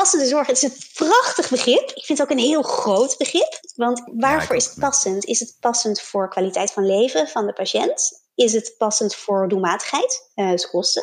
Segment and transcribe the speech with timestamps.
[0.00, 1.90] passende zorg, het is een prachtig begrip.
[1.94, 3.60] Ik vind het ook een heel groot begrip.
[3.76, 5.24] Want waarvoor is het passend?
[5.24, 8.22] Is het passend voor kwaliteit van leven van de patiënt?
[8.34, 11.02] Is het passend voor doelmatigheid, uh, dus kosten?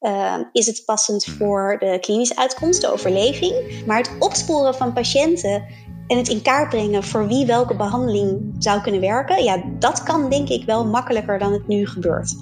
[0.00, 1.36] Uh, is het passend hmm.
[1.36, 3.84] voor de klinische uitkomst, de overleving?
[3.86, 5.66] Maar het opsporen van patiënten
[6.06, 10.30] en het in kaart brengen voor wie welke behandeling zou kunnen werken, ja, dat kan
[10.30, 12.34] denk ik wel makkelijker dan het nu gebeurt.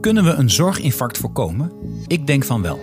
[0.00, 1.72] Kunnen we een zorginfarct voorkomen?
[2.06, 2.78] Ik denk van wel.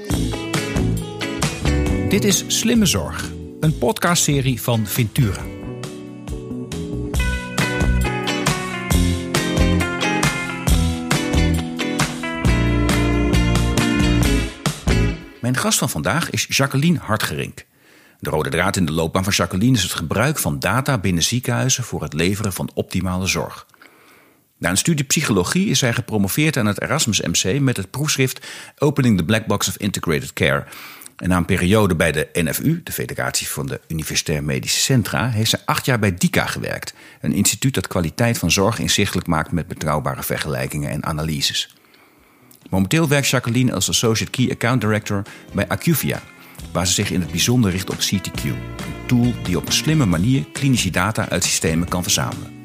[2.10, 5.42] Dit is Slimme Zorg, een podcastserie van Ventura.
[15.42, 17.66] Mijn gast van vandaag is Jacqueline Hartgerink.
[18.20, 21.84] De rode draad in de loopbaan van Jacqueline is het gebruik van data binnen ziekenhuizen
[21.84, 23.66] voor het leveren van optimale zorg.
[24.58, 29.18] Na een studie psychologie is zij gepromoveerd aan het Erasmus MC met het proefschrift Opening
[29.18, 30.66] the Black Box of Integrated Care.
[31.18, 35.50] En na een periode bij de NFU, de Federatie van de Universitair Medische Centra, heeft
[35.50, 36.94] ze acht jaar bij DICA gewerkt.
[37.22, 41.76] Een instituut dat kwaliteit van zorg inzichtelijk maakt met betrouwbare vergelijkingen en analyses.
[42.70, 45.22] Momenteel werkt Jacqueline als Associate Key Account Director
[45.54, 46.22] bij Acuvia,
[46.72, 50.06] waar ze zich in het bijzonder richt op CTQ, een tool die op een slimme
[50.06, 52.57] manier klinische data uit systemen kan verzamelen.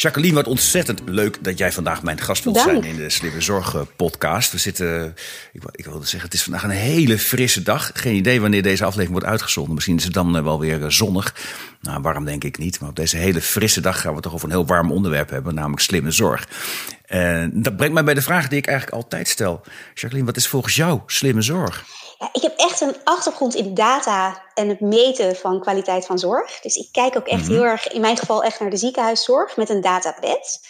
[0.00, 3.76] Jacqueline, wat ontzettend leuk dat jij vandaag mijn gast wilt zijn in de Slimme Zorg
[3.96, 4.52] podcast.
[4.52, 5.14] We zitten,
[5.52, 7.90] ik, ik wilde zeggen, het is vandaag een hele frisse dag.
[7.94, 9.74] Geen idee wanneer deze aflevering wordt uitgezonden.
[9.74, 11.34] Misschien is het dan eh, wel weer eh, zonnig.
[11.80, 12.80] Nou, warm denk ik niet.
[12.80, 15.54] Maar op deze hele frisse dag gaan we toch over een heel warm onderwerp hebben,
[15.54, 16.48] namelijk slimme zorg.
[17.06, 19.60] En dat brengt mij bij de vraag die ik eigenlijk altijd stel.
[19.94, 21.84] Jacqueline, wat is volgens jou slimme zorg?
[22.20, 26.60] Ja, ik heb echt een achtergrond in data en het meten van kwaliteit van zorg.
[26.60, 27.52] Dus ik kijk ook echt mhm.
[27.52, 30.60] heel erg, in mijn geval echt naar de ziekenhuiszorg met een databed.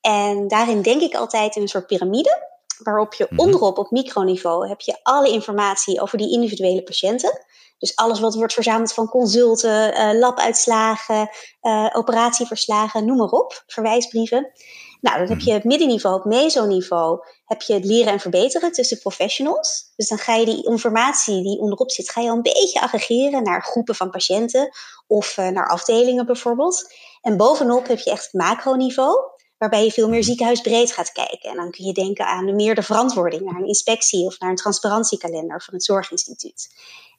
[0.00, 2.48] En daarin denk ik altijd in een soort piramide,
[2.82, 3.40] waarop je mhm.
[3.40, 7.44] onderop op microniveau heb je alle informatie over die individuele patiënten.
[7.78, 11.30] Dus alles wat wordt verzameld van consulten, uh, labuitslagen,
[11.62, 14.52] uh, operatieverslagen, noem maar op, verwijsbrieven.
[15.00, 15.46] Nou, dan heb mhm.
[15.46, 19.92] je het middenniveau, het mesoniveau, heb je het leren en verbeteren tussen professionals.
[19.96, 23.42] Dus dan ga je die informatie die onderop zit, ga je al een beetje aggregeren
[23.42, 24.70] naar groepen van patiënten
[25.06, 26.92] of uh, naar afdelingen bijvoorbeeld.
[27.20, 29.16] En bovenop heb je echt het macroniveau,
[29.58, 31.50] waarbij je veel meer ziekenhuisbreed gaat kijken.
[31.50, 34.50] En dan kun je denken aan de meer de verantwoording, naar een inspectie of naar
[34.50, 36.68] een transparantiekalender van het Zorginstituut.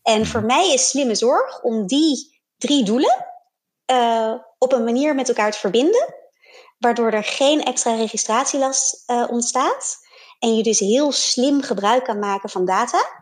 [0.03, 3.25] En voor mij is slimme zorg om die drie doelen
[3.91, 6.20] uh, op een manier met elkaar te verbinden
[6.81, 9.97] waardoor er geen extra registratielast uh, ontstaat.
[10.39, 13.21] En je dus heel slim gebruik kan maken van data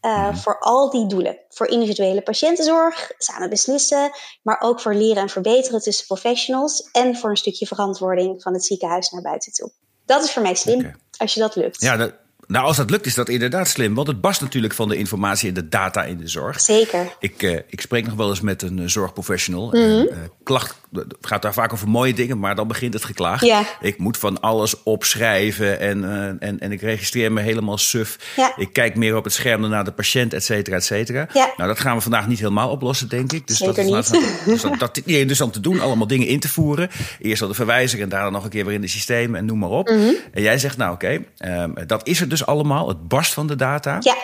[0.00, 1.38] uh, voor al die doelen.
[1.48, 4.10] Voor individuele patiëntenzorg, samen beslissen,
[4.42, 8.64] maar ook voor leren en verbeteren tussen professionals en voor een stukje verantwoording van het
[8.64, 9.70] ziekenhuis naar buiten toe.
[10.06, 11.80] Dat is voor mij slim, als je dat lukt.
[11.80, 12.14] Ja, dat,
[12.46, 13.94] nou, als dat lukt, is dat inderdaad slim.
[13.94, 16.60] Want het bast natuurlijk van de informatie en de data in de zorg.
[16.60, 17.16] Zeker.
[17.20, 19.66] Ik, uh, ik spreek nog wel eens met een uh, zorgprofessional.
[19.66, 20.08] Mm -hmm.
[20.10, 23.44] uh, klacht, het gaat daar vaak over mooie dingen, maar dan begint het geklaag.
[23.44, 23.64] Ja.
[23.80, 26.04] Ik moet van alles opschrijven en,
[26.40, 28.18] en, en ik registreer me helemaal suf.
[28.36, 28.52] Ja.
[28.56, 31.28] Ik kijk meer op het scherm dan naar de patiënt, et cetera, et cetera.
[31.32, 31.52] Ja.
[31.56, 33.46] Nou, dat gaan we vandaag niet helemaal oplossen, denk ik.
[33.46, 34.42] Dus Zeker dat is niet.
[34.44, 36.90] Dus dat, dat, interessant te doen, allemaal dingen in te voeren.
[37.20, 39.58] Eerst al de verwijzing en daarna nog een keer weer in de systemen en noem
[39.58, 39.88] maar op.
[39.88, 40.14] Mm -hmm.
[40.32, 42.88] En jij zegt, nou oké, okay, um, dat is het dus allemaal.
[42.88, 43.96] Het barst van de data.
[44.00, 44.16] Ja.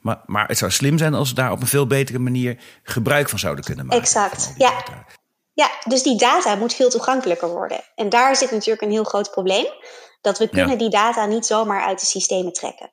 [0.00, 3.28] Maar, maar het zou slim zijn als we daar op een veel betere manier gebruik
[3.28, 4.02] van zouden kunnen maken.
[4.02, 4.72] Exact, ja.
[5.52, 7.80] Ja, dus die data moet veel toegankelijker worden.
[7.94, 9.66] En daar zit natuurlijk een heel groot probleem.
[10.20, 10.76] Dat we kunnen ja.
[10.76, 12.90] die data niet zomaar uit de systemen trekken.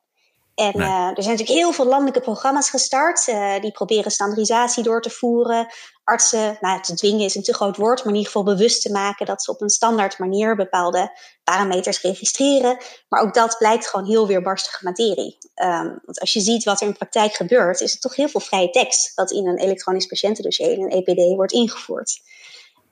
[0.62, 0.88] En nee.
[0.88, 3.28] uh, er zijn natuurlijk heel veel landelijke programma's gestart.
[3.28, 5.68] Uh, die proberen standaardisatie door te voeren.
[6.04, 8.92] Artsen, nou, te dwingen is een te groot woord, maar in ieder geval bewust te
[8.92, 12.78] maken dat ze op een standaard manier bepaalde parameters registreren.
[13.10, 15.38] Maar ook dat blijkt gewoon heel weerbarstige materie.
[15.64, 18.40] Um, want als je ziet wat er in praktijk gebeurt, is het toch heel veel
[18.40, 22.22] vrije tekst dat in een elektronisch patiëntendossier, in een EPD, wordt ingevoerd.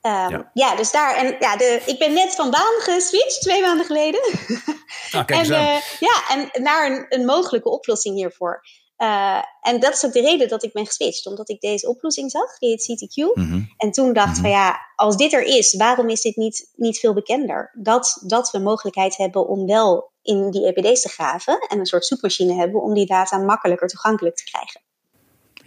[0.01, 0.51] Um, ja.
[0.53, 0.75] ja.
[0.75, 1.15] dus daar.
[1.15, 4.21] En ja, de, ik ben net van baan geswitcht, twee maanden geleden.
[5.11, 8.61] Ah, en, uh, ja, en naar een, een mogelijke oplossing hiervoor.
[8.97, 12.31] Uh, en dat is ook de reden dat ik ben geswitcht, omdat ik deze oplossing
[12.31, 13.33] zag, die heet CTQ.
[13.33, 13.73] Mm -hmm.
[13.77, 14.41] En toen dacht mm -hmm.
[14.41, 17.71] van ja, als dit er is, waarom is dit niet, niet veel bekender?
[17.81, 22.05] Dat, dat we mogelijkheid hebben om wel in die EPD's te graven en een soort
[22.05, 24.81] zoekmachine hebben om die data makkelijker toegankelijk te krijgen.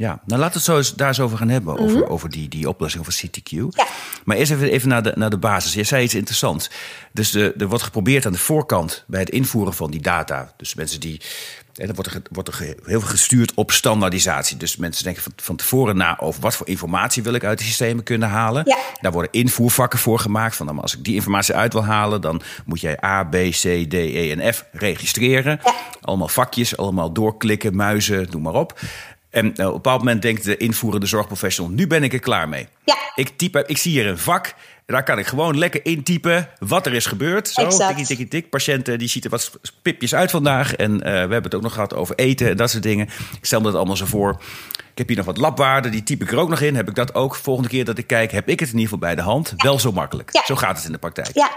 [0.03, 2.11] Ja, nou laten we het zo eens, daar eens over gaan hebben, over, mm -hmm.
[2.11, 3.51] over die, die oplossing van CTQ.
[3.51, 3.87] Ja.
[4.25, 5.75] Maar eerst even, even naar, de, naar de basis.
[5.75, 6.71] Je zei iets interessants.
[7.13, 10.53] Dus de, er wordt geprobeerd aan de voorkant bij het invoeren van die data.
[10.57, 11.21] Dus mensen die
[11.77, 14.57] En dan wordt er, wordt er heel veel gestuurd op standaardisatie.
[14.57, 17.65] Dus mensen denken van, van tevoren na over wat voor informatie wil ik uit de
[17.65, 18.63] systemen kunnen halen.
[18.67, 18.79] Ja.
[19.01, 20.57] Daar worden invoervakken voor gemaakt.
[20.57, 23.87] Van, nou, als ik die informatie uit wil halen, dan moet jij A, B, C,
[23.89, 25.61] D, E en F registreren.
[25.65, 25.75] Ja.
[26.01, 28.81] Allemaal vakjes, allemaal doorklikken, muizen, noem maar op.
[29.33, 32.49] En uh, op een bepaald moment denkt de invoerende zorgprofessional: nu ben ik er klaar
[32.49, 32.69] mee.
[32.85, 32.97] Ja.
[33.15, 34.55] Ik, type, ik zie hier een vak.
[34.87, 37.49] Daar kan ik gewoon lekker intypen wat er is gebeurd.
[37.49, 38.51] Zo, tikkie, tikkie, tik.
[38.51, 40.75] Patiënten die ziet er wat pipjes uit vandaag.
[40.75, 43.07] En uh, we hebben het ook nog gehad over eten en dat soort dingen.
[43.39, 44.43] Ik stel me dat allemaal zo voor.
[44.93, 46.77] Ik heb hier nog wat labwaarden, die typ ik er ook nog in.
[46.77, 47.35] Heb ik dat ook?
[47.35, 49.53] Volgende keer dat ik kijk, heb ik het in ieder geval bij de hand.
[49.57, 50.33] Wel zo makkelijk.
[50.33, 50.45] Ja.
[50.45, 51.31] Zo gaat het in de praktijk.
[51.35, 51.51] Ja,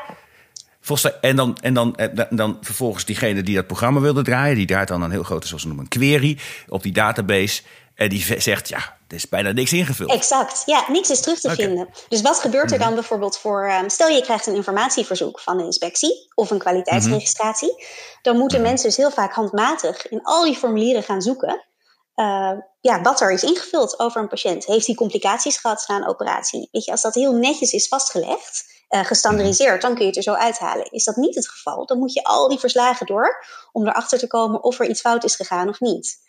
[1.21, 1.95] En dan, en dan,
[2.29, 5.61] dan vervolgens diegene die dat programma wilde draaien, die draait dan een heel grote, zoals
[5.61, 7.61] ze noemen, een query op die database.
[7.95, 8.77] En die zegt, ja,
[9.07, 10.11] er is bijna niks ingevuld.
[10.11, 11.89] Exact, ja, niks is terug te vinden.
[12.09, 15.63] Dus wat gebeurt er dan bijvoorbeeld voor, um, stel je krijgt een informatieverzoek van de
[15.63, 17.85] inspectie of een kwaliteitsregistratie,
[18.21, 21.65] dan moeten mensen dus heel vaak handmatig in al die formulieren gaan zoeken.
[22.15, 24.65] Uh, ja, wat er is ingevuld over een patiënt.
[24.65, 26.69] Heeft hij complicaties gehad na een operatie?
[26.71, 30.23] Weet je, als dat heel netjes is vastgelegd, uh, gestandardiseerd, dan kun je het er
[30.23, 30.91] zo uithalen.
[30.91, 34.27] Is dat niet het geval, dan moet je al die verslagen door om erachter te
[34.27, 36.23] komen of er iets fout is gegaan of niet.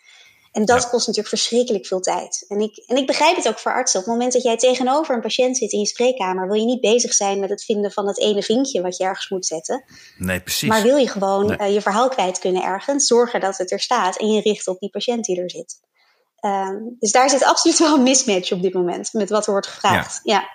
[0.51, 0.89] En dat Ja.
[0.89, 2.45] kost natuurlijk verschrikkelijk veel tijd.
[2.47, 3.99] En ik, en ik begrijp het ook voor artsen.
[3.99, 6.81] Op het moment dat jij tegenover een patiënt zit in je spreekkamer, wil je niet
[6.81, 9.83] bezig zijn met het vinden van het ene vinkje wat je ergens moet zetten.
[10.17, 10.69] Nee, precies.
[10.69, 11.57] Maar wil je gewoon Nee.
[11.57, 14.79] uh, je verhaal kwijt kunnen ergens, zorgen dat het er staat en je richt op
[14.79, 15.79] die patiënt die er zit.
[16.41, 19.67] Um, dus daar zit absoluut wel een mismatch op dit moment met wat er wordt
[19.67, 20.19] gevraagd.
[20.23, 20.33] Ja.
[20.33, 20.47] Ja,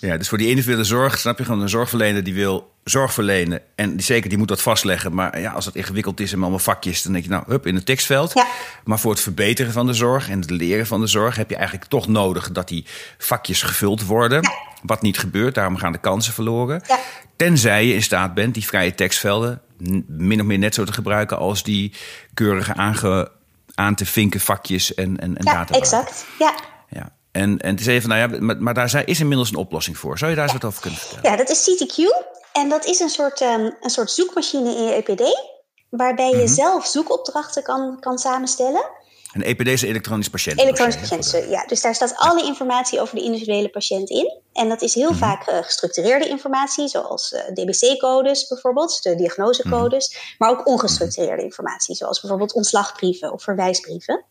[0.00, 3.60] dus voor die individuele zorg, snap je gewoon een zorgverlener die wil zorg verlenen.
[3.74, 5.14] En die, zeker, die moet dat vastleggen.
[5.14, 7.74] Maar ja, als het ingewikkeld is en allemaal vakjes, dan denk je, nou, hup, in
[7.74, 8.32] het tekstveld.
[8.34, 8.46] Ja.
[8.84, 11.56] Maar voor het verbeteren van de zorg en het leren van de zorg heb je
[11.56, 12.84] eigenlijk toch nodig dat die
[13.18, 14.42] vakjes gevuld worden.
[14.42, 14.50] Ja.
[14.82, 16.82] Wat niet gebeurt, daarom gaan de kansen verloren.
[16.88, 16.98] Ja.
[17.36, 19.60] Tenzij je in staat bent die vrije tekstvelden
[20.06, 21.92] min of meer net zo te gebruiken als die
[22.34, 23.30] keurige aange,
[23.74, 25.74] aan te vinken vakjes en, en, en ja, databanken.
[25.74, 26.26] exact.
[26.38, 26.54] Ja.
[26.88, 27.12] Ja.
[27.36, 30.18] En, en het is even, nou ja, maar, maar daar is inmiddels een oplossing voor.
[30.18, 31.30] Zou je daar eens wat over kunnen vertellen?
[31.30, 31.96] ja, dat is CTQ.
[32.52, 35.22] En dat is een soort, um, een soort zoekmachine in je EPD.
[35.90, 36.46] Waarbij je Mhm.
[36.46, 38.84] zelf zoekopdrachten kan, kan samenstellen.
[39.32, 40.60] Een EPD is een elektronisch patiënt.
[40.60, 41.64] Elektronisch patiënten, ja.
[41.66, 44.40] Dus daar staat alle informatie over de individuele patiënt in.
[44.52, 45.18] En dat is heel Mhm.
[45.18, 50.08] vaak uh, gestructureerde informatie, zoals uh, DBC-codes bijvoorbeeld, de diagnosecodes.
[50.10, 50.18] Mhm.
[50.38, 54.24] Maar ook ongestructureerde informatie, zoals bijvoorbeeld ontslagbrieven of verwijsbrieven.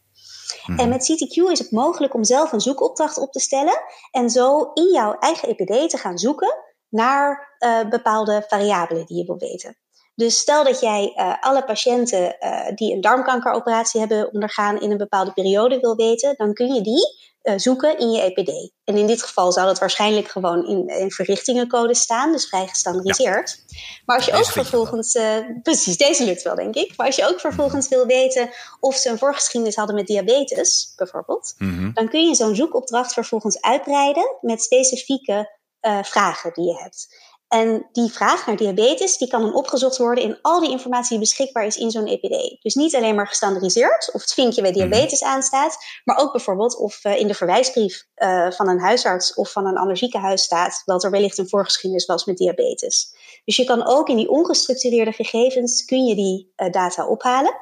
[0.65, 0.79] Mhm.
[0.79, 3.81] En met CTQ is het mogelijk om zelf een zoekopdracht op te stellen
[4.11, 6.55] en zo in jouw eigen EPD te gaan zoeken
[6.89, 9.77] naar uh, bepaalde variabelen die je wil weten.
[10.15, 14.97] Dus stel dat jij uh, alle patiënten uh, die een darmkankeroperatie hebben ondergaan in een
[14.97, 18.71] bepaalde periode wil weten, dan kun je die zoeken in je EPD.
[18.83, 23.63] En in dit geval zou dat waarschijnlijk gewoon in, in verrichtingencode staan, dus vrij gestandardiseerd.
[23.67, 23.77] Ja.
[24.05, 25.19] Maar als je ook vervolgens,
[25.63, 28.49] precies, deze lukt wel denk ik, maar als je ook vervolgens wil weten
[28.79, 31.69] of ze een voorgeschiedenis hadden met diabetes, bijvoorbeeld, Mhm.
[31.71, 31.93] mm -hmm.
[31.93, 35.53] dan kun je zo'n zoekopdracht vervolgens uitbreiden met specifieke
[36.01, 37.07] vragen die je hebt.
[37.47, 41.19] En die vraag naar diabetes, die kan dan opgezocht worden in al die informatie die
[41.19, 42.61] beschikbaar is in zo'n EPD.
[42.61, 45.27] Dus niet alleen maar gestandardiseerd, of het vinkje bij diabetes mm.
[45.27, 49.65] aanstaat, maar ook bijvoorbeeld of uh, in de verwijsbrief uh, van een huisarts of van
[49.65, 53.15] een ander ziekenhuis staat dat er wellicht een voorgeschiedenis was met diabetes.
[53.45, 57.57] Dus je kan ook in die ongestructureerde gegevens, kun je die uh, data ophalen.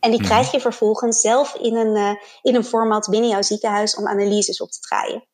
[0.00, 0.26] En die mm.
[0.26, 4.70] krijg je vervolgens zelf in een, in een format binnen jouw ziekenhuis om analyses op
[4.70, 5.28] te draaien.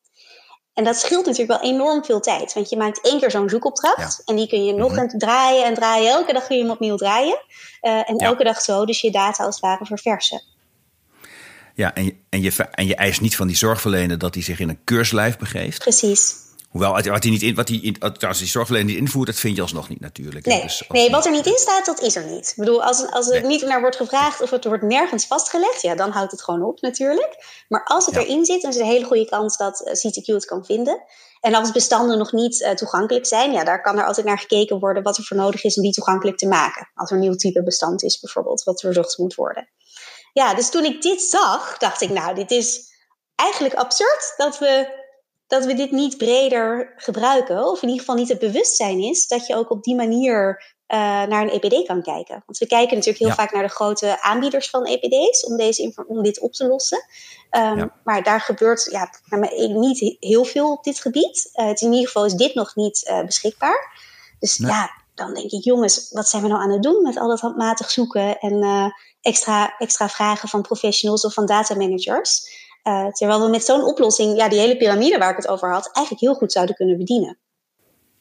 [0.76, 2.52] En dat scheelt natuurlijk wel enorm veel tijd.
[2.52, 4.16] Want je maakt één keer zo'n zoekopdracht.
[4.16, 4.24] Ja.
[4.24, 5.18] En die kun je nog mm -hmm.
[5.18, 6.10] draaien en draaien.
[6.10, 7.38] Elke dag kun je hem opnieuw draaien.
[7.82, 8.26] Uh, en ja.
[8.26, 10.42] elke dag zo dus je data als het ware verversen.
[11.74, 14.60] Ja, en je, en, je, en je eist niet van die zorgverlener dat hij zich
[14.60, 15.78] in een keurslijf begeeft.
[15.78, 16.34] Precies.
[16.76, 19.56] Hoewel, wat hij niet in, wat hij in, als die zorgverlener niet invoert, dat vind
[19.56, 20.46] je alsnog niet natuurlijk.
[20.46, 22.48] Nee, dus nee wat er niet in staat, dat is er niet.
[22.48, 23.50] Ik bedoel, als, als er nee.
[23.50, 26.80] niet naar wordt gevraagd of het wordt nergens vastgelegd, ja, dan houdt het gewoon op
[26.80, 27.64] natuurlijk.
[27.68, 28.20] Maar als het ja.
[28.20, 31.02] erin zit, dan is er een hele goede kans dat uh, CTQ het kan vinden.
[31.40, 34.78] En als bestanden nog niet uh, toegankelijk zijn, ja, daar kan er altijd naar gekeken
[34.78, 36.90] worden wat er voor nodig is om die toegankelijk te maken.
[36.94, 39.68] Als er een nieuw type bestand is bijvoorbeeld, wat verzocht moet worden.
[40.32, 42.80] Ja, dus toen ik dit zag, dacht ik, nou, dit is
[43.34, 45.04] eigenlijk absurd dat we
[45.46, 47.68] dat we dit niet breder gebruiken.
[47.68, 50.98] Of in ieder geval niet het bewustzijn is dat je ook op die manier uh,
[50.98, 52.42] naar een EPD kan kijken.
[52.46, 53.34] Want we kijken natuurlijk heel ja.
[53.34, 56.98] vaak naar de grote aanbieders van EPD's om, deze, om dit op te lossen.
[57.50, 57.92] Um, ja.
[58.04, 59.10] Maar daar gebeurt ja,
[59.56, 61.50] niet heel veel op dit gebied.
[61.54, 63.98] Uh, in ieder geval is dit nog niet uh, beschikbaar.
[64.38, 64.70] Dus nee.
[64.70, 67.40] ja, dan denk ik, jongens, wat zijn we nou aan het doen met al dat
[67.40, 72.64] handmatig zoeken en extra, extra vragen van professionals of van datamanagers?
[72.86, 75.90] Uh, terwijl we met zo'n oplossing, ja, die hele piramide waar ik het over had,
[75.92, 77.38] eigenlijk heel goed zouden kunnen bedienen.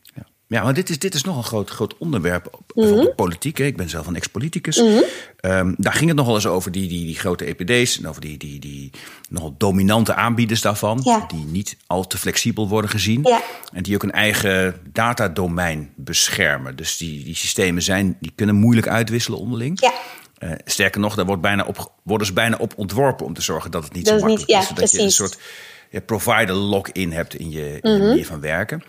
[0.03, 0.25] Ja.
[0.47, 2.59] Ja, maar dit is, dit is nog een groot, groot onderwerp.
[2.73, 3.59] Bijvoorbeeld mm politiek.
[3.59, 4.81] Ik ben zelf een ex-politicus.
[4.81, 5.01] Mhm.
[5.39, 7.99] Ehm, daar ging het nogal eens over die, die, die grote EPD's.
[7.99, 8.91] En over die, die, die
[9.29, 11.01] nogal dominante aanbieders daarvan.
[11.03, 11.25] Ja.
[11.27, 13.21] Die niet al te flexibel worden gezien.
[13.23, 13.41] Ja.
[13.73, 16.75] En die ook een eigen datadomein beschermen.
[16.75, 19.81] Dus die, die systemen zijn, die kunnen moeilijk uitwisselen onderling.
[19.81, 19.93] Ja.
[20.35, 23.71] Eh, sterker nog, daar wordt bijna op, worden ze bijna op ontworpen om te zorgen
[23.71, 24.67] dat het niet Dat zo makkelijk niet- is.
[24.67, 25.37] Zodat je een soort
[25.89, 28.07] ja, provider lock-in hebt in je, in je Mhm.
[28.07, 28.83] manier van werken.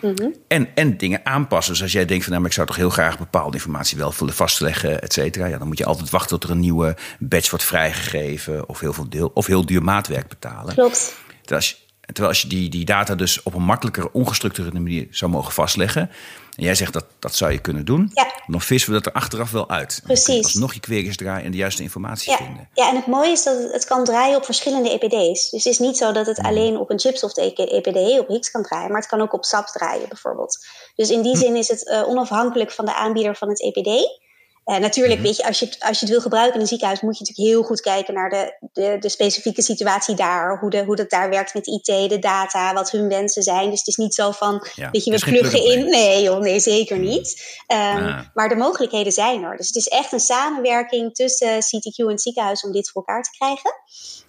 [0.48, 1.72] en, en dingen aanpassen.
[1.72, 4.12] Dus als jij denkt van nou, maar ik zou toch heel graag bepaalde informatie wel
[4.18, 5.46] willen vastleggen, et cetera.
[5.46, 8.68] Ja, dan moet je altijd wachten tot er een nieuwe badge wordt vrijgegeven.
[8.68, 10.74] Of heel, veel deel, of heel duur maatwerk betalen.
[10.74, 11.14] Klopt.
[11.40, 15.30] Terwijl als terwijl als je die, die data dus op een makkelijker, ongestructureerde manier zou
[15.30, 16.10] mogen vastleggen.
[16.56, 18.10] En jij zegt dat dat zou je kunnen doen.
[18.14, 18.32] Ja.
[18.46, 20.00] Dan vissen we dat er achteraf wel uit.
[20.04, 20.52] Precies.
[20.52, 22.36] kun je queries draaien en de juiste informatie Ja.
[22.36, 22.68] vinden.
[22.74, 25.50] ja, en het mooie is dat het, het kan draaien op verschillende EPD's.
[25.50, 28.62] Dus het is niet zo dat het alleen op een Chipsoft EPD op Higgs kan
[28.62, 30.66] draaien, maar het kan ook op SAP draaien bijvoorbeeld.
[30.94, 34.24] Dus in die zin is het eh, onafhankelijk van de aanbieder van het EPD.
[34.66, 37.00] Eh, natuurlijk, weet je als, je, het- als je het wil gebruiken in een ziekenhuis,
[37.00, 40.58] moet je natuurlijk heel goed kijken naar de, de, de specifieke situatie daar.
[40.58, 43.70] Hoe, de, hoe dat daar werkt met IT, de data, wat hun wensen zijn.
[43.70, 45.84] Dus het is niet zo van, Ja, weet je, we geen pluggen in.
[45.88, 47.42] Nee, joh, nee, zeker niet.
[47.66, 48.20] Ehm, Ah.
[48.34, 49.56] Maar de mogelijkheden zijn er.
[49.56, 53.22] Dus het is echt een samenwerking tussen CTQ en het ziekenhuis om dit voor elkaar
[53.22, 53.70] te krijgen.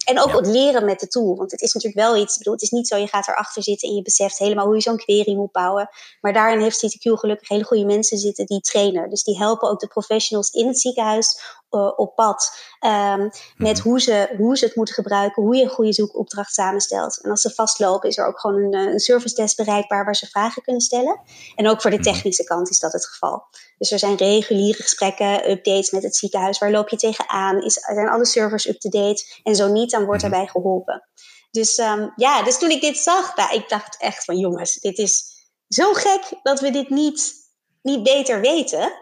[0.04, 0.36] En ook Ja.
[0.36, 1.36] het leren met de tool.
[1.36, 2.32] Want het is natuurlijk wel iets.
[2.32, 4.74] Ik bedoel, het is niet zo, je gaat erachter zitten en je beseft helemaal hoe
[4.74, 5.88] je zo'n query moet bouwen.
[6.20, 9.10] Maar daarin heeft CTQ gelukkig hele goede mensen zitten die trainen.
[9.10, 12.58] Dus die helpen ook de professionals in het ziekenhuis eh, op pad.
[12.80, 17.20] ehm, Met hoe ze, hoe ze het moeten gebruiken, hoe je een goede zoekopdracht samenstelt.
[17.22, 20.16] En als ze vastlopen, is er ook gewoon een, eh, een service desk bereikbaar waar
[20.16, 21.20] ze vragen kunnen stellen.
[21.56, 23.44] En ook voor de technische kant is dat het geval.
[23.78, 26.58] Dus er zijn reguliere gesprekken, updates met het ziekenhuis.
[26.58, 27.62] Waar loop je tegenaan?
[27.62, 29.40] Is, zijn alle servers up-to-date?
[29.42, 31.08] En zo niet, dan wordt daarbij geholpen.
[31.50, 34.98] Dus ehm, ja, dus toen ik dit zag, nou, ik dacht echt van jongens, dit
[34.98, 35.24] is
[35.68, 37.34] zo gek dat we dit niet,
[37.82, 38.92] niet beter weten.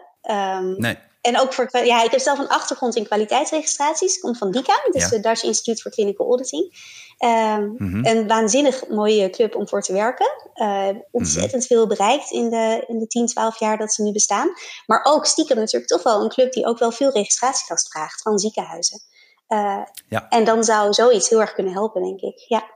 [0.77, 0.97] Nee.
[1.21, 4.15] En ook voor, ja, ik heb zelf een achtergrond in kwaliteitsregistraties.
[4.15, 5.09] Ik kom van DICA, dus Ja.
[5.09, 6.73] de Dutch Institute for Clinical Auditing.
[7.17, 8.05] Ehm, Mhm.
[8.05, 10.27] Een waanzinnig mooie club om voor te werken.
[10.53, 14.49] Eh, ontzettend veel bereikt in de, in de 10, 12 jaar dat ze nu bestaan.
[14.85, 18.39] Maar ook stiekem natuurlijk toch wel een club die ook wel veel registratielast vraagt van
[18.39, 19.01] ziekenhuizen.
[19.47, 20.29] Eh, Ja.
[20.29, 22.39] En dan zou zoiets heel erg kunnen helpen, denk ik.
[22.47, 22.75] Ja.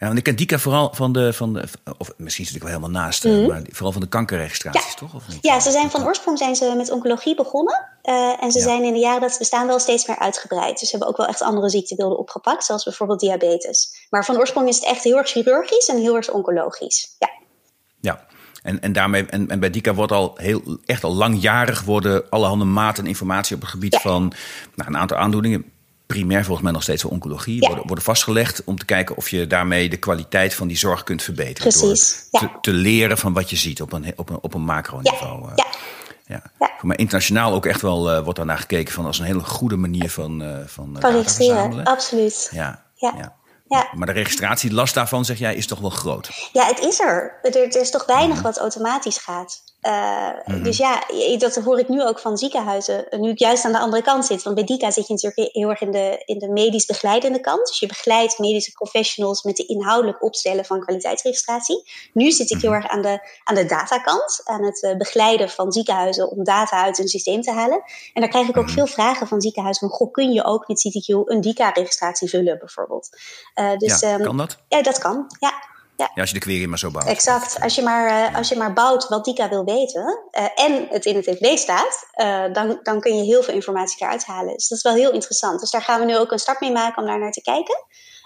[0.00, 1.64] Ja, want ik ken Dika vooral van de, van de
[1.98, 4.90] of misschien zit ik wel helemaal naast, eh, maar vooral van de kankerregistraties, Mhm.
[4.90, 4.96] Ja.
[4.98, 5.14] toch?
[5.14, 5.38] Of niet?
[5.42, 7.86] Ja, ze zijn van oorsprong zijn ze met oncologie begonnen.
[8.02, 8.64] Eh, en ze Ja.
[8.64, 10.78] zijn in de jaren dat ze bestaan wel steeds meer uitgebreid.
[10.78, 14.06] Dus ze hebben ook wel echt andere ziektebeelden opgepakt, zoals bijvoorbeeld diabetes.
[14.10, 17.16] Maar van oorsprong is het echt heel erg chirurgisch en heel erg oncologisch.
[17.18, 17.30] Ja,
[18.00, 18.26] Ja,
[18.62, 22.64] en, en, daarmee, en, en bij Dika wordt al heel, echt al langjarig worden allerhande
[22.64, 24.00] maten en informatie op het gebied Ja.
[24.00, 24.32] van
[24.74, 25.64] nou, een aantal aandoeningen.
[26.14, 27.60] Primair volgens mij nog steeds wel oncologie.
[27.62, 27.66] Ja.
[27.68, 31.22] Worden, worden vastgelegd om te kijken of je daarmee de kwaliteit van die zorg kunt
[31.22, 31.72] verbeteren.
[31.72, 32.48] Precies, Door ja.
[32.48, 35.42] te, te leren van wat je ziet op een, op een, op een macroniveau.
[35.44, 35.52] eh.
[35.54, 35.66] ja.
[36.26, 36.42] Ja.
[36.58, 36.70] Ja.
[36.78, 39.76] Voor mij internationaal ook echt wel eh, wordt daarnaar gekeken van als een hele goede
[39.76, 41.84] manier van, eh van eh, data verzamelen.
[41.84, 42.48] absoluut.
[42.52, 43.14] Ja, Ja.
[43.18, 43.38] ja.
[43.68, 43.88] Ja.
[43.94, 46.48] Maar de registratielast daarvan, zeg jij, is toch wel groot.
[46.52, 47.38] Ja, het is er.
[47.42, 49.62] Er, er is toch weinig wat automatisch gaat.
[49.80, 51.02] Eh, Dus ja,
[51.38, 53.06] dat hoor ik nu ook van ziekenhuizen.
[53.10, 54.42] Nu ik juist aan de andere kant zit.
[54.42, 57.66] Want bij DICA zit je natuurlijk heel erg in de, in de medisch begeleidende kant.
[57.66, 61.90] Dus je begeleidt medische professionals met de inhoudelijk opstellen van kwaliteitsregistratie.
[62.12, 64.40] Nu zit ik heel erg aan de, aan de datakant.
[64.44, 67.82] Aan het eh, begeleiden van ziekenhuizen om data uit hun systeem te halen.
[68.12, 69.88] En daar krijg ik ook veel vragen van ziekenhuizen.
[69.88, 73.08] Van, goh, kun je ook met CTQ een DICA-registratie vullen bijvoorbeeld?
[73.54, 74.58] Eh, dus, ja, ehm, kan dat?
[74.68, 75.26] Ja, dat kan.
[75.38, 75.52] Ja.
[76.00, 76.10] Ja.
[76.14, 77.06] Ja, als je de query maar zo bouwt.
[77.08, 77.60] Exact.
[77.60, 81.04] Als je maar, eh, als je maar bouwt wat Dika wil weten eh, en het
[81.04, 84.54] in het FD staat, eh, dan, dan kun je heel veel informatie eruit halen.
[84.54, 85.60] Dus dat is wel heel interessant.
[85.60, 87.76] Dus daar gaan we nu ook een start mee maken om daar naar te kijken.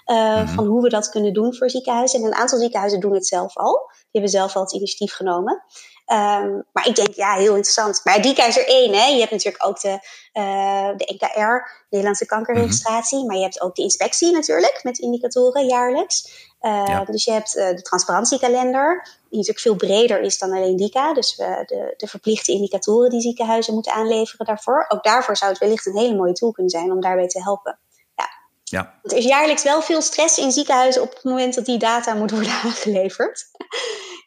[0.04, 2.20] eh, Van hoe we dat kunnen doen voor ziekenhuizen.
[2.20, 3.72] En een aantal ziekenhuizen doen het zelf al.
[3.94, 5.62] Die hebben zelf al het initiatief genomen.
[6.04, 8.00] Ehm, maar ik denk, ja, heel interessant.
[8.04, 8.94] Maar Dika is er één.
[8.94, 9.06] Hè?
[9.06, 9.99] Je hebt natuurlijk ook de,
[10.32, 13.25] eh, de NKR, Nederlandse kankerregistratie.
[13.26, 16.42] Maar je hebt ook de inspectie natuurlijk, met indicatoren jaarlijks.
[16.61, 17.04] Uh, Ja.
[17.04, 21.14] Dus je hebt uh, de transparantiekalender, die natuurlijk veel breder is dan alleen DICA.
[21.14, 24.84] Dus uh, de, de, verplichte indicatoren die ziekenhuizen moeten aanleveren daarvoor.
[24.88, 27.78] Ook daarvoor zou het wellicht een hele mooie tool kunnen zijn om daarbij te helpen.
[28.16, 28.28] Ja.
[28.64, 28.94] Ja.
[29.02, 32.30] Er is jaarlijks wel veel stress in ziekenhuizen op het moment dat die data moet
[32.30, 33.46] worden aangeleverd.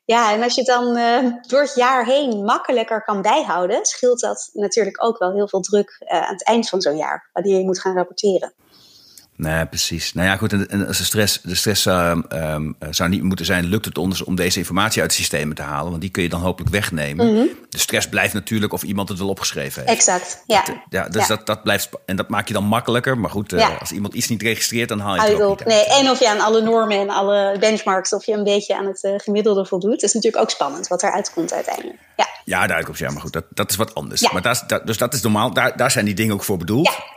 [0.07, 4.19] Ja, en als je het dan uh, door het jaar heen makkelijker kan bijhouden, scheelt
[4.19, 7.57] dat natuurlijk ook wel heel veel druk uh, aan het eind van zo'n jaar, wanneer
[7.57, 8.53] je moet gaan rapporteren.
[9.38, 10.13] Nee, precies.
[10.13, 10.67] Nou ja, goed.
[10.67, 12.17] En, als de stress, de stress uh,
[12.89, 15.89] zou niet moeten zijn, lukt het ons om deze informatie uit de systemen te halen.
[15.89, 17.34] Want die kun je dan hopelijk wegnemen.
[17.34, 17.46] Mhm.
[17.70, 19.94] De stress blijft natuurlijk of iemand het wel opgeschreven heeft.
[19.94, 20.44] Exact.
[20.46, 20.63] Ja.
[20.65, 21.89] Dat, ja dus Dat, dat blijft.
[22.06, 23.17] En dat maak je dan makkelijker.
[23.17, 25.65] Maar goed, uh, als iemand iets niet registreert, dan haal je het op.
[25.65, 28.86] Nee, en of je aan alle normen en alle benchmarks, of je een beetje aan
[28.86, 30.03] het uh, gemiddelde voldoet.
[30.03, 31.98] Is natuurlijk ook spannend wat eruit komt uiteindelijk.
[32.15, 34.32] Ja, ja daar komt ja, maar goed, dat, dat is wat anders.
[34.32, 35.53] Maar dus dat is normaal.
[35.53, 37.15] Daar, daar zijn die dingen ook voor bedoeld.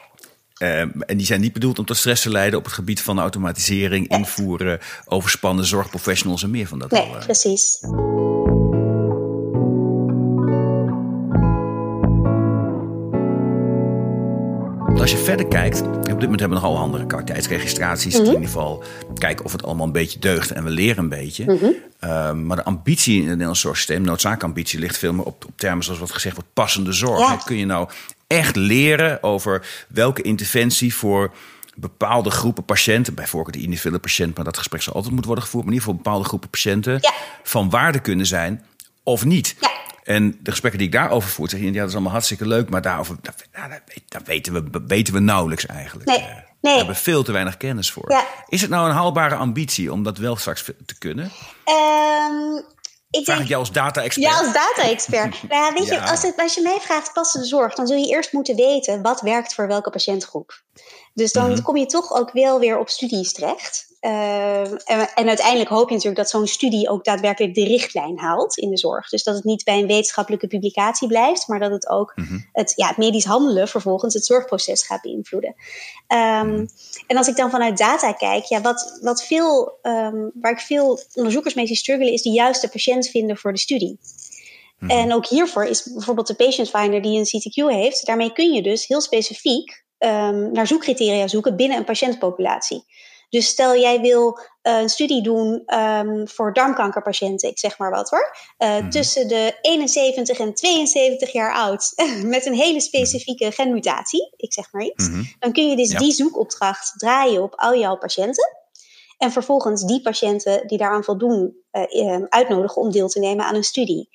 [0.61, 0.67] Ja.
[0.67, 3.19] Ehm, en die zijn niet bedoeld om tot stress te leiden op het gebied van
[3.19, 6.91] automatisering, invoeren, overspannen zorgprofessionals en meer van dat.
[6.91, 7.25] Nee, al, uh.
[7.25, 7.79] precies.
[15.01, 18.15] Als je verder kijkt, op dit moment hebben we nogal andere kwaliteitsregistraties.
[18.15, 18.83] Mm In ieder geval
[19.19, 21.45] kijken of het allemaal een beetje deugt en we leren een beetje.
[21.45, 21.71] Mhm.
[22.01, 25.85] Ehm, maar de ambitie in het Nederlands zorgsysteem, noodzaakамbitie, ligt veel meer op, op termen
[25.85, 27.45] zoals wat gezegd wordt, passende zorg.
[27.45, 27.89] Kun je nou
[28.31, 31.33] echt leren over welke interventie voor
[31.75, 35.65] bepaalde groepen patiënten, bijvoorbeeld de individuele patiënt, maar dat gesprek zal altijd moeten worden gevoerd,
[35.65, 37.01] maar in ieder geval bepaalde groepen patiënten,
[37.43, 38.65] van waarde kunnen zijn
[39.03, 39.57] of niet.
[39.61, 39.71] Ja.
[40.05, 42.71] En de gesprekken die ik daarover voer, zeg je, ja, dat is allemaal hartstikke leuk,
[42.71, 43.17] maar daarover,
[44.09, 46.09] daar, weten, we, weten we nauwelijks eigenlijk.
[46.09, 46.29] Nee, nee.
[46.61, 48.11] Daar hebben we veel te weinig kennis voor.
[48.13, 48.27] Ja.
[48.49, 51.25] Is het nou een haalbare ambitie om dat wel straks te kunnen?
[51.25, 52.65] Um,
[53.11, 54.27] ik Vraag denk, ik jou als data-expert?
[54.27, 55.43] Ja, als data-expert.
[55.49, 58.09] nou ja, weet je, als, het, als je mij vraagt passende zorg, dan zul je
[58.09, 60.63] eerst moeten weten wat werkt voor welke patiëntgroep.
[61.15, 61.63] Dus dan mhm.
[61.63, 63.89] kom je toch ook wel weer op studies terecht.
[64.01, 68.57] Uh, en, en, uiteindelijk hoop je natuurlijk dat zo'n studie ook daadwerkelijk de richtlijn haalt
[68.57, 69.09] in de zorg.
[69.09, 72.39] Dus dat het niet bij een wetenschappelijke publicatie blijft, maar dat het ook mhm.
[72.53, 75.55] het, ja, het medisch handelen vervolgens het zorgproces gaat beïnvloeden.
[76.09, 76.69] Um,
[77.07, 81.01] en als ik dan vanuit data kijk, ja, wat, wat veel, um, waar ik veel
[81.15, 83.99] onderzoekers mee zie struggelen, is de juiste patiënt vinden voor de studie.
[84.87, 88.07] En ook hiervoor is bijvoorbeeld de Patient Finder die een CTQ heeft.
[88.07, 92.85] Daarmee kun je dus heel specifiek um, naar zoekcriteria zoeken binnen een patiëntpopulatie.
[93.29, 98.11] Dus stel jij wil uh, een studie doen um, voor darmkankerpatiënten, ik zeg maar wat
[98.11, 98.91] hoor, uh, mm.
[98.91, 101.93] tussen de 71 en 72 jaar oud,
[102.25, 105.35] met een hele specifieke genmutatie, ik zeg maar iets, mm-hmm.
[105.39, 105.99] dan kun je dus ja.
[105.99, 108.59] die zoekopdracht draaien op al jouw patiënten.
[109.19, 113.65] En vervolgens die patiënten die daaraan voldoen, uh, uitnodigen om deel te nemen aan een
[113.65, 114.09] studie.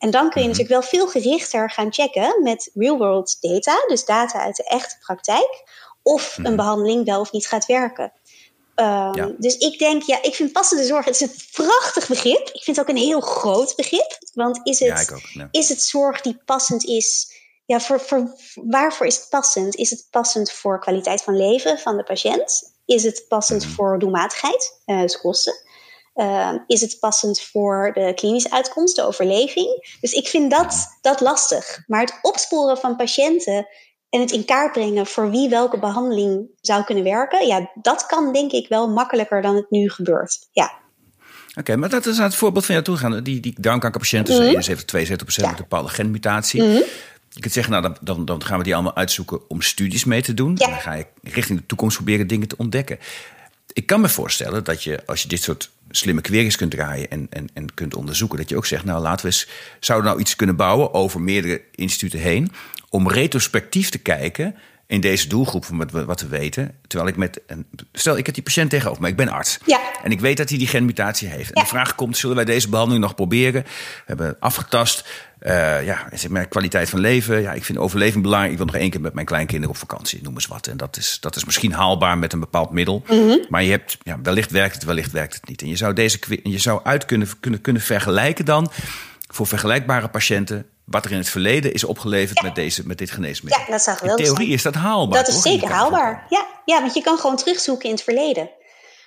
[0.00, 0.58] En dan kun je mhm.
[0.58, 5.62] natuurlijk wel veel gerichter gaan checken met real-world data, dus data uit de echte praktijk,
[6.02, 6.56] of een mhm.
[6.56, 8.12] behandeling wel of niet gaat werken.
[8.74, 12.48] Um, Dus ik denk, ja, ik vind passende zorg, het is een prachtig begrip.
[12.52, 14.18] Ik vind het ook een heel groot begrip.
[14.34, 17.38] Want is het, ja, ook, is het zorg die passend is?
[17.66, 19.74] Ja, voor, voor, waarvoor is het passend?
[19.74, 22.74] Is het passend voor kwaliteit van leven van de patiënt?
[22.84, 23.74] Is het passend mhm.
[23.74, 25.54] voor doelmatigheid, uh, dus kosten?
[26.14, 29.96] Uh, is het passend voor de klinische uitkomst, de overleving?
[30.00, 31.82] Dus ik vind dat, dat lastig.
[31.86, 33.66] Maar het opsporen van patiënten
[34.10, 38.32] en het in kaart brengen voor wie welke behandeling zou kunnen werken, ja, dat kan
[38.32, 40.48] denk ik wel makkelijker dan het nu gebeurt.
[40.52, 40.72] Ja.
[41.54, 43.22] Oké, maar dat is aan het voorbeeld van jou toegaan.
[43.22, 44.48] Die, die darmkankerpatiënten, mm -hmm.
[44.48, 46.62] 71, 72% met een bepaalde genmutatie.
[46.62, 46.82] Mm
[47.32, 50.22] Je kunt zeggen, nou, dan, dan, dan, gaan we die allemaal uitzoeken om studies mee
[50.22, 50.54] te doen.
[50.58, 50.66] Ja.
[50.66, 52.98] Dan ga je richting de toekomst proberen dingen te ontdekken.
[53.72, 57.26] Ik kan me voorstellen dat je, als je dit soort slimme queries kunt draaien en,
[57.30, 58.38] en, en kunt onderzoeken.
[58.38, 59.48] Dat je ook zegt, nou laten we eens,
[59.80, 62.52] zouden we nou iets kunnen bouwen over meerdere instituten heen.
[62.88, 64.54] Om retrospectief te kijken
[64.90, 65.76] in deze doelgroep van
[66.06, 66.74] wat we, weten.
[66.86, 67.66] Terwijl ik met een.
[67.92, 69.58] Stel, ik heb die patiënt tegenover maar ik ben arts.
[69.66, 69.80] Ja.
[70.02, 71.52] En ik weet dat hij die genmutatie heeft.
[71.52, 73.62] En de vraag komt: zullen wij deze behandeling nog proberen?
[73.62, 75.08] We hebben afgetast.
[75.42, 77.40] Uh, ja, zeg maar, kwaliteit van leven.
[77.40, 78.52] Ja, ik vind overleving belangrijk.
[78.52, 80.66] Ik wil nog één keer met mijn kleinkinderen op vakantie, noem eens wat.
[80.66, 83.02] En dat is, dat is misschien haalbaar met een bepaald middel.
[83.10, 85.62] Mm Maar je hebt, ja, wellicht werkt het, wellicht werkt het niet.
[85.62, 88.70] En je zou deze je zou uit kunnen, kunnen, kunnen vergelijken dan
[89.28, 93.60] voor vergelijkbare patiënten wat er in het verleden is opgeleverd met, deze, met dit geneesmiddel.
[93.60, 94.16] Ja, dat zag wel.
[94.16, 95.18] In theorie is dat haalbaar.
[95.18, 96.26] Dat is zeker haalbaar.
[96.28, 98.50] Ja, ja, want je kan gewoon terugzoeken in het verleden.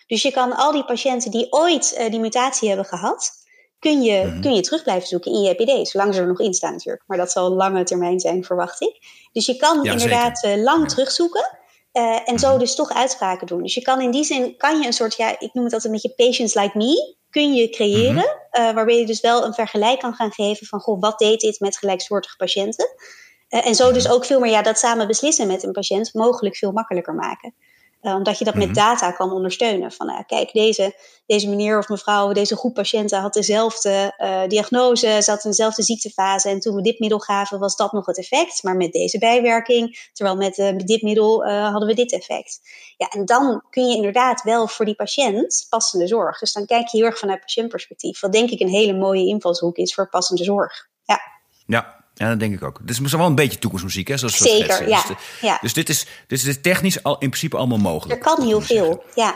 [0.07, 3.31] Dus je kan al die patiënten die ooit uh, die mutatie hebben gehad,
[3.79, 6.39] kun je, mm kun je terug blijven zoeken in je EPD, zolang ze er nog
[6.39, 7.03] in staan natuurlijk.
[7.07, 8.97] Maar dat zal lange termijn zijn, verwacht ik.
[9.31, 10.87] Dus je kan inderdaad uh, lang ja.
[10.87, 11.57] terugzoeken.
[11.93, 12.59] Uh, en zo mhm.
[12.59, 13.63] dus toch uitspraken doen.
[13.63, 15.83] Dus je kan in die zin, kan je een soort, ja, ik noem het altijd
[15.83, 18.13] een beetje patients like me, kun je creëren.
[18.13, 18.75] Mm -hmm.
[18.75, 21.77] waarbij je dus wel een vergelijk kan gaan geven van, goh, wat deed dit met
[21.77, 22.95] gelijksoortige patiënten?
[23.49, 26.55] Uh, en zo dus ook veel meer, ja, dat samen beslissen met een patiënt mogelijk
[26.55, 27.53] veel makkelijker maken.
[28.03, 28.73] Uh, omdat je dat met mhm.
[28.73, 29.91] data kan ondersteunen.
[29.91, 35.21] Van uh, kijk, deze, deze meneer of mevrouw, deze groep patiënten had dezelfde uh, diagnose,
[35.21, 36.49] zat in dezelfde ziektefase.
[36.49, 38.63] En toen we dit middel gaven, was dat nog het effect.
[38.63, 42.59] Maar met deze bijwerking, terwijl met, met dit middel hadden we dit effect.
[42.97, 46.39] Ja, en dan kun je inderdaad wel voor die patiënt passende zorg.
[46.39, 48.19] Dus dan kijk je heel erg vanuit patiëntperspectief.
[48.19, 50.89] Wat denk ik een hele mooie invalshoek is voor passende zorg.
[51.03, 51.19] Ja.
[51.65, 52.79] Ja, ja, dat denk ik ook.
[52.81, 54.17] Dus het is wel een beetje toekomstmuziek, hè?
[54.17, 54.87] Zoals Zeker, schetsen.
[54.89, 55.57] ja, Dus, de- ja.
[55.61, 58.25] dus dit is, dus dit is technisch al in principe allemaal mogelijk.
[58.25, 59.35] Er kan heel veel, ja.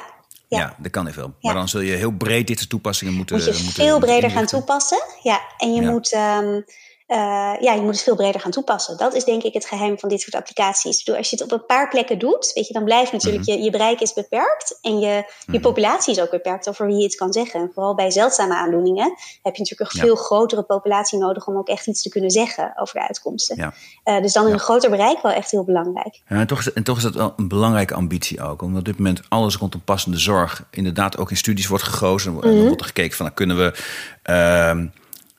[0.49, 0.57] Ja.
[0.59, 0.75] Ja.
[0.77, 1.23] dat kan heel veel.
[1.27, 1.33] Ja.
[1.39, 4.29] Maar dan zul je heel breed dit soort toepassingen moeten Moet je moeten- veel breder
[4.31, 5.03] gaan toepassen.
[5.23, 5.89] Ja, en je Ja.
[5.91, 6.11] moet...
[6.11, 6.61] ehm,
[7.07, 7.17] eh,
[7.59, 8.97] ja, je moet het veel breder gaan toepassen.
[8.97, 11.09] Dat is denk ik het geheim van dit soort applicaties.
[11.17, 13.57] Als je het op een paar plekken doet, weet je, dan blijft natuurlijk Mhm.
[13.57, 17.03] je, je bereik is beperkt en je, je populatie is ook beperkt over wie je
[17.03, 17.59] het kan zeggen.
[17.59, 19.05] En vooral bij zeldzame aandoeningen
[19.41, 20.05] heb je natuurlijk een Ja.
[20.05, 23.55] veel grotere populatie nodig om ook echt iets te kunnen zeggen over de uitkomsten.
[23.57, 23.73] Ja.
[24.03, 24.53] Eh, dus dan Ja.
[24.53, 26.21] een groter bereik wel echt heel belangrijk.
[26.27, 28.61] Ja, en, toch is, en toch is dat wel een belangrijke ambitie ook.
[28.61, 32.33] Omdat op dit moment alles rondom passende zorg inderdaad ook in studies wordt gegozen.
[32.33, 33.73] En dan wordt er gekeken van, nou, kunnen we...
[34.23, 34.87] ehm,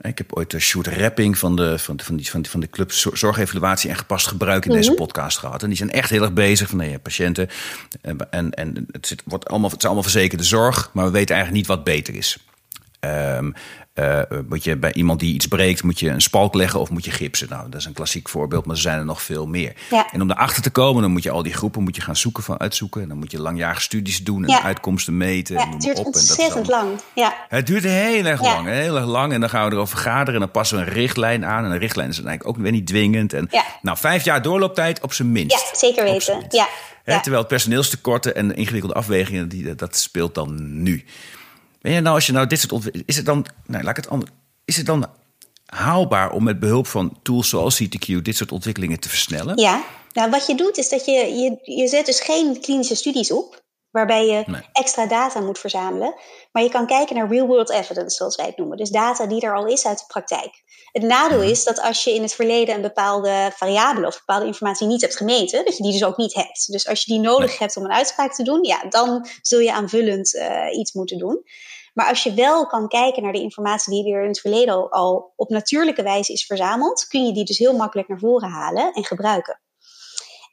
[0.01, 2.93] ik heb ooit de Sjoerd Rapping van de, van, van, die, van, van de club
[2.93, 5.63] Zor- Zorgevaluatie en Gepast Gebruik in deze podcast gehad.
[5.63, 7.49] En die zijn echt heel erg bezig van nee, patiënten.
[8.31, 11.67] En, en, het, zit, wordt allemaal, het is allemaal verzekerde zorg, maar we weten eigenlijk
[11.67, 12.39] niet wat beter is.
[13.01, 13.51] Ehm,
[13.99, 17.05] eh, moet je bij iemand die iets breekt, moet je een spalk leggen of moet
[17.05, 17.49] je gipsen?
[17.49, 19.73] Nou, dat is een klassiek voorbeeld, maar er zijn er nog veel meer.
[19.91, 20.09] Ja.
[20.13, 22.43] En om daarachter te komen, dan moet je al die groepen moet je gaan zoeken,
[22.43, 23.03] van uitzoeken.
[23.03, 24.63] En dan moet je langjarige studies doen en Ja.
[24.63, 25.55] uitkomsten meten.
[25.55, 26.05] Ja, het duurt op.
[26.07, 27.01] En dat is ontzettend allemaal- lang.
[27.15, 27.37] Ja.
[27.49, 29.33] Het duurt heel erg lang, heel erg lang.
[29.33, 31.65] En dan gaan we erover vergaderen en dan passen we een richtlijn aan.
[31.65, 33.33] En een richtlijn is eigenlijk ook weer niet dwingend.
[33.33, 33.49] En
[33.83, 35.71] nou, vijf jaar doorlooptijd op zijn minst.
[35.71, 36.45] Ja, zeker weten.
[36.49, 36.67] Ja.
[37.05, 41.05] Terwijl het personeelstekorten en ingewikkelde afwegingen, die, dat speelt dan nu.
[41.81, 43.13] Ben je nou, als je nou dit soort ontwikkelingen.
[43.13, 43.47] Is het dan.
[43.67, 44.31] Nou, laat ik het anders.
[44.65, 45.07] Is het dan
[45.67, 49.59] haalbaar om met behulp van tools zoals CTQ dit soort ontwikkelingen te versnellen?
[49.59, 53.33] Ja, nou, wat je doet is dat je, je, je zet dus geen klinische studies
[53.33, 54.63] op, waarbij je Nee.
[54.73, 56.15] extra data moet verzamelen.
[56.53, 58.77] Maar je kan kijken naar real-world evidence, zoals wij het noemen.
[58.77, 60.63] Dus data die er al is uit de praktijk.
[60.93, 64.87] Het nadeel is dat als je in het verleden een bepaalde variabele of bepaalde informatie
[64.87, 66.73] niet hebt gemeten, dat je die dus ook niet hebt.
[66.73, 69.73] Dus als je die nodig hebt om een uitspraak te doen, ja, dan zul je
[69.73, 71.43] aanvullend eh, iets moeten doen.
[71.95, 74.91] Maar als je wel kan kijken naar de informatie die er in het verleden al,
[74.91, 78.93] al op natuurlijke wijze is verzameld, kun je die dus heel makkelijk naar voren halen
[78.93, 79.61] en gebruiken.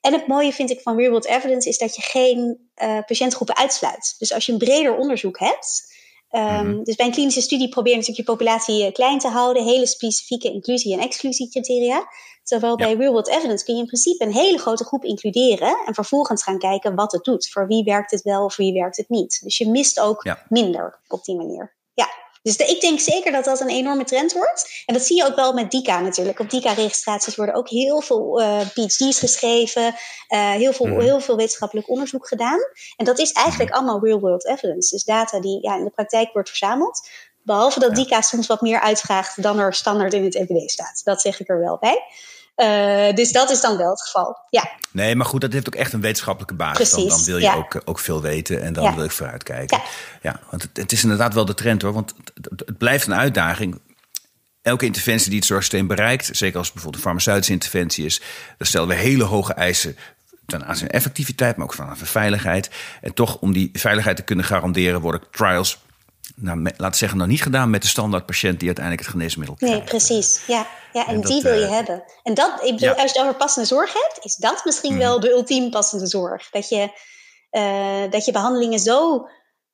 [0.06, 4.15] En het mooie vind ik van real-world evidence is dat je geen eh, patiëntgroepen uitsluit.
[4.18, 5.94] Dus als je een breder onderzoek hebt,
[6.30, 9.63] ehm, dus bij een klinische studie probeer je natuurlijk je populatie eh, klein te houden,
[9.63, 12.08] hele specifieke inclusie- en exclusiecriteria.
[12.44, 16.44] Terwijl bij real-world evidence kun je in principe een hele grote groep includeren en vervolgens
[16.44, 17.50] gaan kijken wat het doet.
[17.50, 19.39] Voor wie werkt het wel of wie werkt het niet.
[19.44, 20.46] Dus je mist ook Ja.
[20.50, 21.76] minder op die manier.
[21.94, 22.08] Ja,
[22.46, 24.84] dus de- ik denk zeker dat dat een enorme trend wordt.
[24.86, 26.40] En dat zie je ook wel met DICA natuurlijk.
[26.40, 29.96] Op DICA-registraties worden ook heel veel eh, PhD's geschreven,
[30.28, 31.00] eh, heel, veel, Mhm.
[31.00, 32.60] heel veel wetenschappelijk onderzoek gedaan.
[32.96, 34.96] En dat is eigenlijk allemaal real-world evidence.
[34.96, 37.10] Dus data die ja, in de praktijk wordt verzameld.
[37.42, 41.02] Behalve dat DICA soms wat meer uitvraagt dan er standaard in het EPD staat.
[41.04, 42.02] Dat zeg ik er wel bij.
[42.56, 44.38] Eh, dus dat is dan wel het geval.
[44.50, 46.89] Ja, Nee, maar goed, dat heeft ook echt een wetenschappelijke basis.
[46.91, 47.56] Dan, Precies, dan wil je ja.
[47.56, 48.96] ook, ook veel weten en dan Ja.
[48.96, 49.78] wil ik vooruitkijken.
[50.22, 50.30] Ja.
[50.32, 51.94] Ja, want het, het is inderdaad wel de trend hoor.
[51.94, 53.80] Want het, het- blijft een uitdaging.
[54.62, 58.22] Elke interventie die het zorgsysteem bereikt, zeker als het bijvoorbeeld een farmaceutische interventie is,
[58.58, 59.98] dan stellen we hele hoge eisen
[60.46, 62.70] ten aanzien van effectiviteit, maar ook van veiligheid.
[63.02, 65.78] En toch, om die veiligheid te kunnen garanderen, worden trials,
[66.36, 69.56] nou, met- laten zeggen, nog niet gedaan met de standaard patiënt die uiteindelijk het geneesmiddel
[69.56, 69.78] krijgt.
[69.78, 70.42] Nee, precies.
[70.48, 72.04] Ja, ja en, En dat, die wil je eh, hebben.
[72.24, 73.02] En dat, ik bedoel, ja.
[73.02, 76.50] Als je het over passende zorg hebt, is dat misschien wel de ultiem passende zorg.
[76.50, 76.90] Dat je,
[77.50, 79.28] eh, dat je behandelingen zo,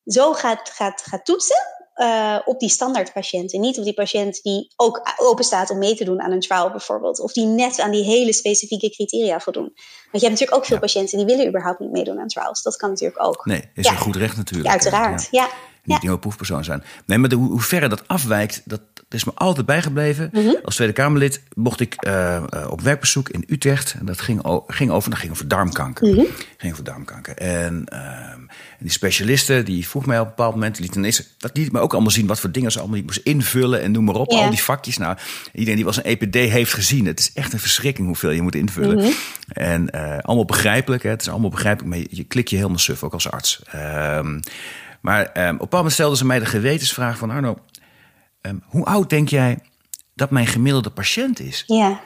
[0.06, 3.54] zo gaat, gaat, gaat toetsen eh, op die standaardpatiënt.
[3.54, 6.40] En niet op die patiënt die ook open staat om mee te doen aan een
[6.40, 7.20] trial bijvoorbeeld.
[7.20, 9.64] Of die net aan die hele specifieke criteria voldoen.
[9.64, 9.76] Want
[10.12, 12.62] je hebt natuurlijk ook veel patiënten die willen überhaupt niet meedoen aan trials.
[12.62, 13.46] Dat kan natuurlijk ook.
[13.46, 13.92] Nee, is Ja.
[13.92, 14.68] een goed recht natuurlijk.
[14.68, 15.28] Ja, uiteraard.
[15.32, 15.44] Ja.
[15.84, 16.02] Niet Ja.
[16.02, 16.84] nieuwe proefpersoon zijn.
[17.06, 18.82] Nee, maar de, hoe, hoe verre dat afwijkt, dat
[19.14, 20.30] is me altijd bijgebleven.
[20.32, 20.56] Mhm.
[20.64, 23.96] Als Tweede Kamerlid mocht ik eh, eh, op werkbezoek in Utrecht.
[24.00, 26.08] En dat ging, ging over, dat ging over darmkanker.
[26.08, 26.26] Mhm.
[26.58, 27.36] Ging over darmkanker.
[27.38, 30.80] En, ehm, en die specialisten, die vroeg mij op een bepaald moment...
[30.80, 33.20] Liet ineens, dat liet me ook allemaal zien wat voor dingen ze allemaal niet moest
[33.24, 33.82] invullen.
[33.82, 34.98] En noem maar op, al die vakjes.
[34.98, 35.18] Nou,
[35.54, 37.06] iedereen die eens een EPD heeft gezien.
[37.06, 38.98] Het is echt een verschrikking hoeveel je moet invullen.
[38.98, 39.12] Mhm.
[39.48, 41.04] En eh, allemaal begrijpelijk.
[41.04, 43.62] Hè, het is allemaal begrijpelijk, maar je, je klik je helemaal suf, ook als arts.
[43.72, 44.40] Ehm,
[45.02, 47.30] maar ehm, op een bepaald moment stelden ze mij de gewetensvraag van...
[47.30, 47.58] Arno,
[48.42, 49.60] ehm, hoe oud denk jij
[50.16, 51.64] dat mijn gemiddelde patiënt is?
[51.68, 52.00] Ja.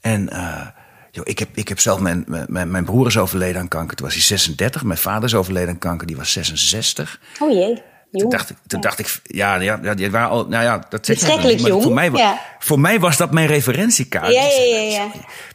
[0.00, 0.66] En eh,
[1.10, 4.06] joh, ik, heb, ik heb zelf, mijn, mijn, mijn broer is overleden aan kanker, toen
[4.06, 4.84] was hij 36.
[4.84, 7.20] Mijn vader is overleden aan kanker, die was 66.
[7.38, 7.82] Oh jee.
[8.12, 11.06] Toen dacht ik, toen dacht ik ja, ja, ja, die waren al, nou ja, dat
[11.06, 12.40] zeg maar jong, Voor mij, ja.
[12.58, 14.32] voor mij was dat mijn referentiekaart.
[14.32, 15.10] Ja, ja, eh, ja, ja.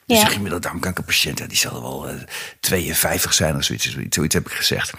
[0.06, 0.26] Dus Ja.
[0.26, 2.16] een gemiddelde darmkankerpatiënt, ja, die zal wel eh,
[2.60, 4.94] 52 zijn of zoiets, zoiets, zoiets heb ik gezegd.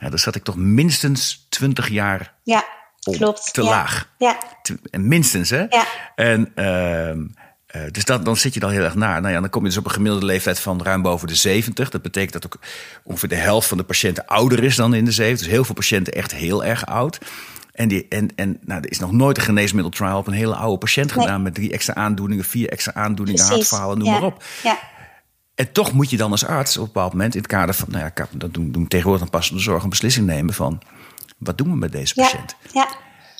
[0.00, 2.64] Ja, dan zat ik toch minstens 20 jaar Ja,
[3.04, 3.52] op, klopt.
[3.52, 3.68] te ja.
[3.68, 4.08] laag.
[4.18, 4.38] Ja.
[4.62, 5.64] Te- en minstens, hè?
[5.68, 5.84] Ja.
[6.14, 7.26] En ehm,
[7.66, 9.20] eh, dus dat, dan zit je dan heel erg na.
[9.20, 11.90] Nou ja, dan kom je dus op een gemiddelde leeftijd van ruim boven de 70.
[11.90, 12.58] Dat betekent dat ook
[13.04, 15.46] ongeveer de helft van de patiënten ouder is dan in de 70.
[15.46, 17.18] Dus heel veel patiënten echt heel erg oud.
[17.72, 20.78] En, die, en, en nou, er is nog nooit een geneesmiddeltrial op een hele oude
[20.78, 24.44] patiënt gedaan met drie extra aandoeningen, vier extra aandoeningen, hartfalen, noem maar op.
[24.62, 24.78] Ja.
[25.54, 27.88] En toch moet je dan als arts op een bepaald moment in het kader van,
[27.90, 30.82] nou ja, dat doen, doen tegenwoordig een passende zorg een beslissing nemen van
[31.40, 32.56] wat doen we met deze patiënt?
[32.72, 32.88] Ja.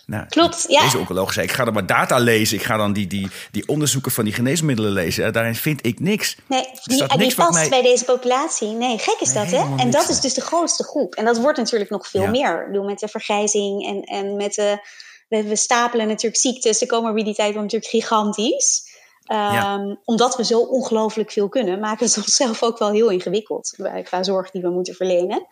[0.07, 0.81] Nou, Klopt, ja.
[0.83, 2.57] Deze oncoloog zei, ik ga er maar data lezen.
[2.57, 5.33] Ik ga dan die, die, die onderzoeken van die geneesmiddelen lezen.
[5.33, 6.37] Daarin vind ik niks.
[6.47, 7.69] Nee, die, die past mij...
[7.69, 8.69] bij deze populatie.
[8.69, 9.77] Nee, gek is dat, hè?
[9.77, 11.15] En dat is dus de grootste groep.
[11.15, 12.69] En dat wordt natuurlijk nog veel meer.
[12.73, 14.79] Doe met de vergrijzing en, en met de...
[15.29, 16.79] We, we stapelen natuurlijk ziektes.
[16.79, 18.89] De comorbiditeit wordt natuurlijk gigantisch.
[19.33, 23.77] Um, Omdat we zo ongelooflijk veel kunnen, maken we het onszelf ook wel heel ingewikkeld
[24.05, 25.47] qua zorg die we moeten verlenen.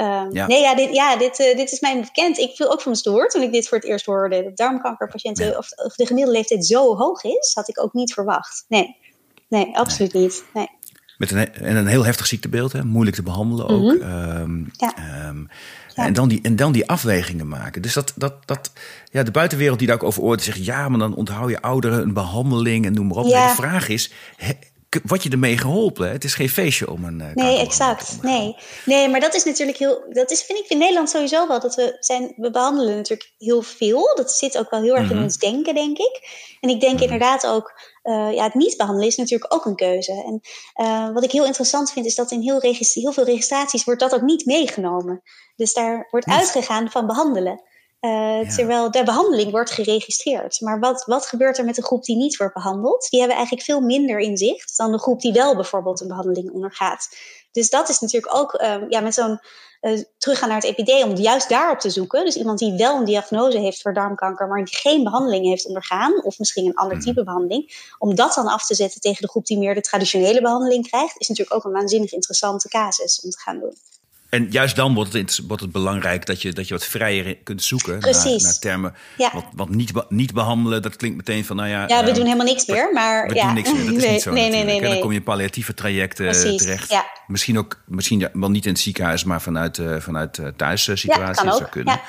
[0.00, 2.38] Um, Nee, ja, dit, ja dit, uh, dit is mij bekend.
[2.38, 4.42] Ik viel ook van mijn stoel toen ik dit voor het eerst hoorde.
[4.42, 8.64] Dat darmkankerpatiënten, of, of, de gemiddelde leeftijd zo hoog is, had ik ook niet verwacht.
[8.68, 8.96] Nee,
[9.48, 10.44] nee absoluut niet.
[10.54, 10.68] Nee.
[11.18, 12.84] Met een, en een heel heftig ziektebeeld, hè?
[12.84, 13.94] moeilijk te behandelen ook.
[13.94, 14.70] Mm -hmm.
[14.72, 15.28] ja.
[15.28, 15.48] Um,
[15.94, 16.06] ja.
[16.06, 17.82] En, dan die, en dan die afwegingen maken.
[17.82, 18.72] Dus dat, dat, dat
[19.10, 22.02] ja, de buitenwereld die daar ook over oordeelt, zegt ja, maar dan onthoud je ouderen
[22.02, 23.26] een behandeling en noem maar op.
[23.26, 23.48] Ja.
[23.48, 24.12] de vraag is,
[25.04, 26.10] word je ermee geholpen?
[26.10, 27.20] Het is geen feestje om een.
[27.20, 28.22] Uh, nee, exact.
[28.22, 28.56] Nee.
[28.84, 30.04] nee, maar dat is natuurlijk heel.
[30.08, 31.60] Dat is, vind ik in Nederland sowieso wel.
[31.60, 32.32] Dat we zijn.
[32.36, 34.12] We behandelen natuurlijk heel veel.
[34.14, 35.24] Dat zit ook wel heel erg in mhm.
[35.24, 36.20] ons denken, denk ik.
[36.60, 37.02] En ik denk mhm.
[37.02, 37.80] inderdaad ook.
[38.02, 40.12] Uh, ja, het niet behandelen is natuurlijk ook een keuze.
[40.12, 40.40] En
[40.84, 44.14] uh, wat ik heel interessant vind, is dat in heel, heel, veel registraties wordt dat
[44.14, 45.22] ook niet meegenomen.
[45.56, 47.62] Dus daar wordt uitgegaan van behandelen.
[48.00, 50.60] Uh, Terwijl de behandeling wordt geregistreerd.
[50.60, 53.06] Maar wat, wat gebeurt er met de groep die niet wordt behandeld?
[53.10, 57.08] Die hebben eigenlijk veel minder inzicht dan de groep die wel bijvoorbeeld een behandeling ondergaat.
[57.52, 59.40] Dus dat is natuurlijk ook uh, ja, met zo'n
[59.80, 62.24] uh, teruggaan naar het EPD om juist daarop te zoeken.
[62.24, 66.24] Dus iemand die wel een diagnose heeft voor darmkanker, maar die geen behandeling heeft ondergaan,
[66.24, 67.06] of misschien een ander mhm.
[67.06, 70.40] type behandeling, om dat dan af te zetten tegen de groep die meer de traditionele
[70.40, 73.74] behandeling krijgt, is natuurlijk ook een waanzinnig interessante casus om te gaan doen.
[74.28, 77.62] En juist dan wordt het, wordt het belangrijk dat je, dat je wat vrijer kunt
[77.62, 78.94] zoeken naar, naar, termen.
[79.16, 79.30] Ja.
[79.32, 81.84] Wat, wat niet, niet behandelen, dat klinkt meteen van, nou ja...
[81.86, 83.28] Ja, we uh, doen helemaal niks meer, maar...
[83.28, 83.44] We ja.
[83.44, 85.16] doen niks meer, dat is nee, niet zo nee, nee, nee, nee, Dan kom je
[85.16, 86.90] in palliatieve trajecten Precies, terecht.
[86.90, 87.06] Ja.
[87.26, 91.42] Misschien ook, misschien wel niet in het ziekenhuis, maar vanuit, uh, vanuit uh, thuissituaties.
[91.42, 91.74] Ja, kan ook.
[91.74, 92.00] Ja,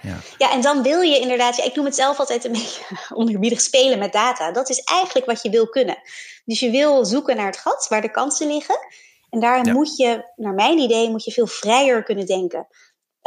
[0.00, 0.18] ja.
[0.38, 0.52] Ja.
[0.52, 1.58] en dan wil je inderdaad...
[1.58, 2.82] Ik noem het zelf altijd een beetje
[3.14, 4.52] onerbiedig spelen met data.
[4.52, 5.98] Dat is eigenlijk wat je wil kunnen.
[6.44, 8.78] Dus je wil zoeken naar het gat, waar de kansen liggen...
[9.34, 12.66] En daarin moet je, naar mijn idee, moet je veel vrijer kunnen denken.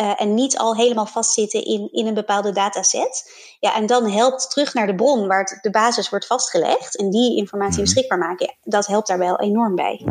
[0.01, 3.31] Uh, en niet al helemaal vastzitten in, in een bepaalde dataset.
[3.59, 6.97] Ja, en dan helpt terug naar de bron waar het, de basis wordt vastgelegd.
[6.97, 8.57] En die informatie mm beschikbaar maken.
[8.61, 10.01] Dat helpt daar wel enorm bij.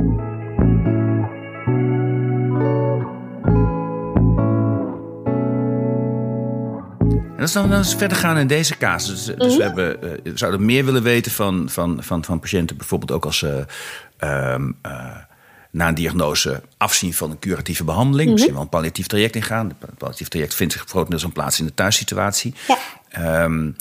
[7.37, 9.25] En als we dan eens verder gaan in deze casus.
[9.25, 9.63] Dus, dus we, mhm.
[9.63, 13.39] hebben, uh, we zouden meer willen weten van, van, van, van patiënten, bijvoorbeeld ook als
[13.39, 13.65] ze.
[14.21, 14.55] Uh,
[15.77, 18.27] na een diagnose afzien van een curatieve behandeling.
[18.27, 19.77] Mm Misschien wel een palliatief traject ingaan.
[19.81, 22.55] Het palliatief traject vindt zich grotendeels een plaats in de thuissituatie.
[22.67, 23.45] Ja.
[23.45, 23.77] Um,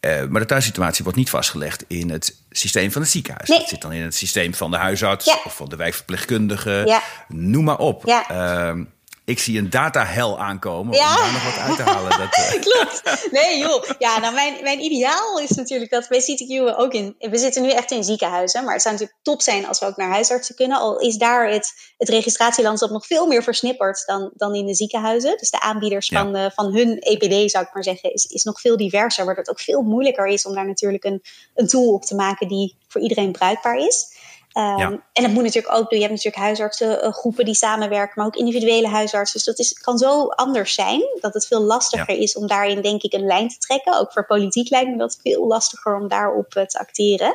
[0.00, 3.48] uh, maar de thuissituatie wordt niet vastgelegd in het systeem van het ziekenhuis.
[3.48, 3.58] Nee.
[3.58, 6.82] Het zit dan in het systeem van de huisarts of van de wijkverpleegkundige.
[6.86, 7.02] Ja.
[7.28, 8.02] Noem maar op.
[8.06, 8.24] Ja.
[8.72, 8.84] Uh,
[9.24, 11.10] ik zie een datahel aankomen ja.
[11.10, 12.10] om daar nog wat uit te halen.
[12.10, 12.60] Dat, uh...
[12.70, 13.28] Klopt.
[13.30, 13.84] Nee joh.
[13.98, 17.14] Ja, nou mijn, mijn ideaal is natuurlijk dat bij CTQ ook in...
[17.18, 19.96] We zitten nu echt in ziekenhuizen, maar het zou natuurlijk top zijn als we ook
[19.96, 20.78] naar huisartsen kunnen.
[20.78, 25.36] Al is daar het, het registratielandschap nog veel meer versnipperd dan, dan in de ziekenhuizen.
[25.38, 28.76] Dus de aanbieders van, van hun EPD, zou ik maar zeggen, is, is nog veel
[28.76, 29.24] diverser.
[29.24, 31.22] Waardoor het ook veel moeilijker is om daar natuurlijk een,
[31.54, 34.18] een tool op te maken die voor iedereen bruikbaar is.
[34.58, 35.98] Um, En dat moet natuurlijk ook doen.
[35.98, 39.36] Je hebt natuurlijk huisartsengroepen die samenwerken, maar ook individuele huisartsen.
[39.36, 43.02] Dus dat is, kan zo anders zijn dat het veel lastiger is om daarin, denk
[43.02, 43.98] ik, een lijn te trekken.
[43.98, 47.34] Ook voor politiek lijkt me dat veel lastiger om daarop uh, te acteren.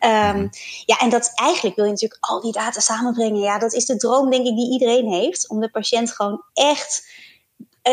[0.00, 0.50] Um,
[0.84, 3.40] Ja, en dat eigenlijk wil je natuurlijk al die data samenbrengen.
[3.40, 5.48] Ja, dat is de droom, denk ik, die iedereen heeft.
[5.48, 7.08] Om de patiënt gewoon echt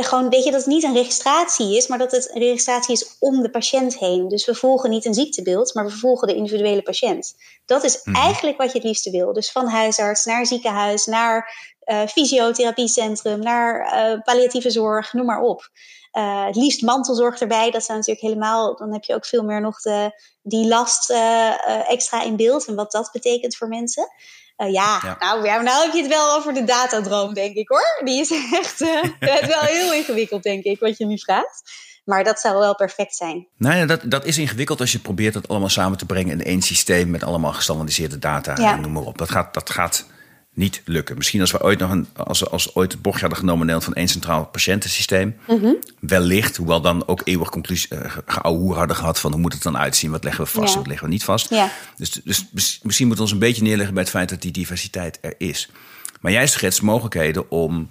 [0.01, 3.15] gewoon, weet je, dat het niet een registratie is, maar dat het een registratie is
[3.19, 4.27] om de patiënt heen.
[4.27, 7.35] Dus we volgen niet een ziektebeeld, maar we volgen de individuele patiënt.
[7.65, 8.15] Dat is mhm.
[8.15, 9.33] eigenlijk wat je het liefste wil.
[9.33, 15.69] Dus van huisarts naar ziekenhuis, naar uh, fysiotherapiecentrum, naar uh, palliatieve zorg, noem maar op.
[16.13, 17.71] Uh, het liefst mantelzorg erbij.
[17.71, 18.75] Dat zou natuurlijk helemaal.
[18.75, 22.65] Dan heb je ook veel meer nog de, die last uh, extra in beeld.
[22.65, 24.07] En wat dat betekent voor mensen.
[24.57, 28.01] Uh, ja, Nou, ja, nou heb je het wel over de datadroom, denk ik hoor.
[28.03, 31.61] Die is echt uh, wel heel ingewikkeld, denk ik, wat je nu vraagt.
[32.05, 33.47] Maar dat zou wel perfect zijn.
[33.57, 36.45] Nou ja, dat, dat is ingewikkeld als je probeert het allemaal samen te brengen in
[36.45, 39.17] één systeem met allemaal gestandardiseerde data en noem maar op.
[39.17, 40.05] Dat gaat, dat gaat
[40.53, 41.17] niet lukken.
[41.17, 43.83] Misschien als we ooit nog een, als we als ooit het bochtje hadden genomen Nederland
[43.83, 45.35] van één centraal patiëntensysteem.
[45.47, 49.77] Mm Wellicht, hoewel dan ook eeuwig conclusie uh, hadden gehad van hoe moet het dan
[49.77, 51.49] uitzien, wat leggen we vast, wat leggen we niet vast.
[51.49, 51.69] Ja.
[51.97, 55.17] Dus, dus misschien moeten we ons een beetje neerleggen bij het feit dat die diversiteit
[55.21, 55.69] er is.
[56.21, 57.89] Maar jij schetst mogelijkheden om,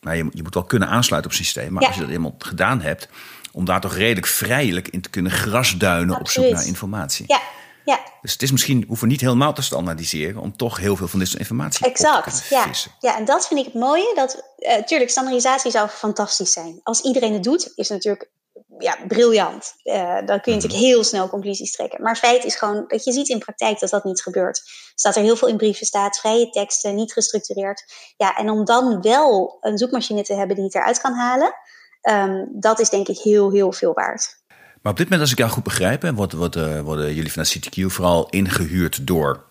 [0.00, 2.34] nou, je, je moet wel kunnen aansluiten op het systeem, maar als je dat eenmaal
[2.38, 3.08] gedaan hebt,
[3.52, 7.24] om daar toch redelijk vrijelijk in te kunnen grasduinen op zoek naar informatie.
[7.28, 7.40] Ja,
[7.84, 8.00] ja.
[8.22, 11.38] Dus het is misschien, hoeven niet helemaal te standaardiseren om toch heel veel van deze
[11.38, 12.62] informatie exact, te ja.
[12.62, 12.92] vissen.
[12.98, 14.12] Ja, en dat vind ik het mooie.
[14.14, 16.80] Dat, uh, tuurlijk, standaardisatie zou fantastisch zijn.
[16.82, 18.30] Als iedereen het doet, is het natuurlijk
[18.78, 19.74] ja, briljant.
[19.84, 20.54] Uh, dan kun je Mhm.
[20.54, 22.02] natuurlijk heel snel conclusies trekken.
[22.02, 24.62] Maar feit is gewoon dat je ziet in praktijk dat dat niet gebeurt.
[24.94, 27.84] Staat er heel veel in brieven staat, vrije teksten, niet gestructureerd.
[28.16, 31.54] Ja, en om dan wel een zoekmachine te hebben die het eruit kan halen,
[32.02, 34.39] um, dat is denk ik heel, heel veel waard.
[34.82, 37.82] Maar op dit moment, als ik jou goed begrijp, worden, worden, worden jullie vanuit CTQ
[37.86, 39.44] vooral ingehuurd door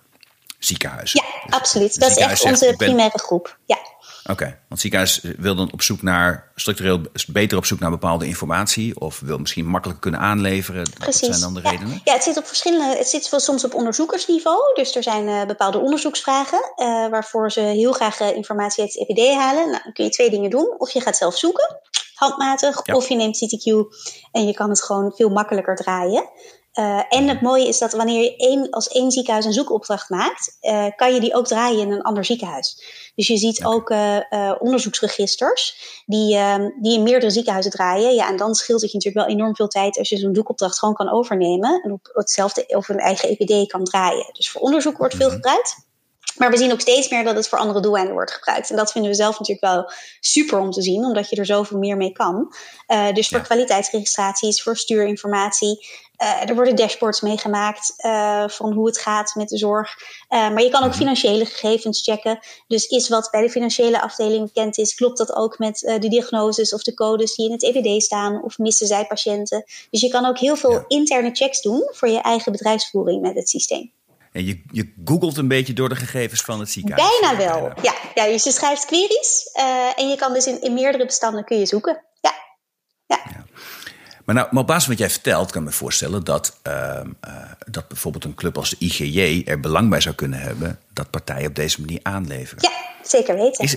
[0.60, 1.24] ziekenhuizen.
[1.24, 2.00] Ja, dus absoluut.
[2.00, 2.76] Dat is echt onze ben...
[2.76, 3.58] primaire groep.
[3.66, 3.78] Ja.
[4.24, 4.48] Oké, okay.
[4.48, 9.00] want het ziekenhuis wil dan op zoek naar, structureel beter op zoek naar bepaalde informatie.
[9.00, 10.86] Of wil misschien makkelijker kunnen aanleveren.
[10.98, 11.28] Precies.
[11.28, 11.70] Wat zijn dan de ja.
[11.70, 12.02] redenen?
[12.04, 12.98] Ja, het zit op verschillende.
[12.98, 14.60] Het zit soms op onderzoekersniveau.
[14.74, 16.74] Dus er zijn uh, bepaalde onderzoeksvragen.
[16.78, 19.70] Uh, waarvoor ze heel graag uh, informatie uit het EPD halen.
[19.70, 20.76] Nou, dan kun je twee dingen doen.
[20.78, 21.80] Of je gaat zelf zoeken,
[22.20, 22.80] handmatig.
[22.84, 22.96] Ja.
[22.96, 23.66] Of je neemt CTQ
[24.32, 26.30] en je kan het gewoon veel makkelijker draaien.
[26.74, 30.58] Uh, en het mooie is dat wanneer je één, als één ziekenhuis een zoekopdracht maakt,
[30.62, 32.84] uh, kan je die ook draaien in een ander ziekenhuis.
[33.16, 33.74] Dus je ziet okay.
[33.74, 36.38] ook uh, onderzoeksregisters die,
[36.82, 38.16] die in meerdere ziekenhuizen draaien.
[38.16, 40.80] Ja, en dan scheelt het je natuurlijk wel enorm veel tijd als je zo'n zoekopdracht
[40.80, 44.30] gewoon kan overnemen en op hetzelfde of een eigen EPD kan draaien.
[44.34, 45.89] Dus voor onderzoek wordt veel gebruikt.
[46.40, 48.70] Maar we zien ook steeds meer dat het voor andere doeleinden wordt gebruikt.
[48.70, 51.78] En dat vinden we zelf natuurlijk wel super om te zien, omdat je er zoveel
[51.78, 52.54] meer mee kan.
[52.88, 53.44] Uh, dus voor ja.
[53.44, 55.88] kwaliteitsregistraties, voor stuurinformatie.
[56.22, 59.96] Uh, er worden dashboards meegemaakt uh, van hoe het gaat met de zorg.
[60.30, 62.40] maar je kan ook financiële gegevens checken.
[62.68, 66.74] Dus is wat bij de financiële afdeling bekend is, klopt dat ook met de diagnoses
[66.74, 68.44] of de codes die in het EPD staan?
[68.44, 69.64] Of missen zij patiënten?
[69.90, 70.86] Dus je kan ook heel veel ja.
[70.88, 73.92] interne checks doen voor je eigen bedrijfsvoering met het systeem.
[74.32, 77.20] En je, je googelt een beetje door de gegevens van het ziekenhuis.
[77.20, 77.94] Bijna wel, ja.
[78.16, 81.60] ja dus je schrijft queries uh, en je kan dus in, in meerdere bestanden kun
[81.60, 82.04] je zoeken.
[82.22, 82.34] Ja.
[83.06, 83.20] ja.
[83.26, 83.46] ja.
[84.26, 86.74] Maar, nou, maar op basis van wat jij vertelt, kan ik me voorstellen dat, uh,
[87.28, 91.10] uh, dat bijvoorbeeld een club als de IGJ er belang bij zou kunnen hebben dat
[91.10, 92.64] partijen op deze manier aanleveren.
[92.64, 93.64] Ja, zeker weten.
[93.64, 93.76] Is,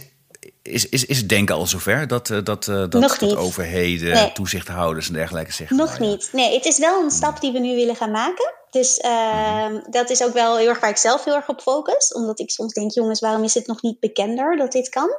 [0.62, 4.12] is, is, is het denken al zover dat, uh, dat, uh, dat, Nog dat overheden,
[4.12, 4.32] nee.
[4.32, 5.76] toezichthouders en dergelijke zeggen?
[5.76, 6.10] Nog nou, ja.
[6.10, 6.28] niet.
[6.32, 8.54] Nee, het is wel een stap die we nu willen gaan maken.
[8.70, 9.86] Dus uh, mm.
[9.90, 12.12] dat is ook wel heel erg waar ik zelf heel erg op focus.
[12.12, 15.16] Omdat ik soms denk, jongens, waarom is het nog niet bekender dat dit kan?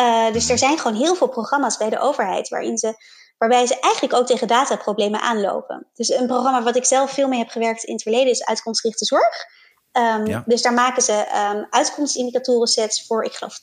[0.00, 2.94] Uh, dus er zijn gewoon heel veel programma's bij de overheid waarin ze,
[3.38, 5.86] waarbij ze eigenlijk ook tegen dataproblemen aanlopen.
[5.94, 9.04] Dus een programma wat ik zelf veel mee heb gewerkt in het verleden is uitkomstgerichte
[9.04, 9.46] zorg.
[9.92, 10.42] Um, ja.
[10.46, 13.58] Dus daar maken ze um, uitkomstindicatoren sets voor, ik geloof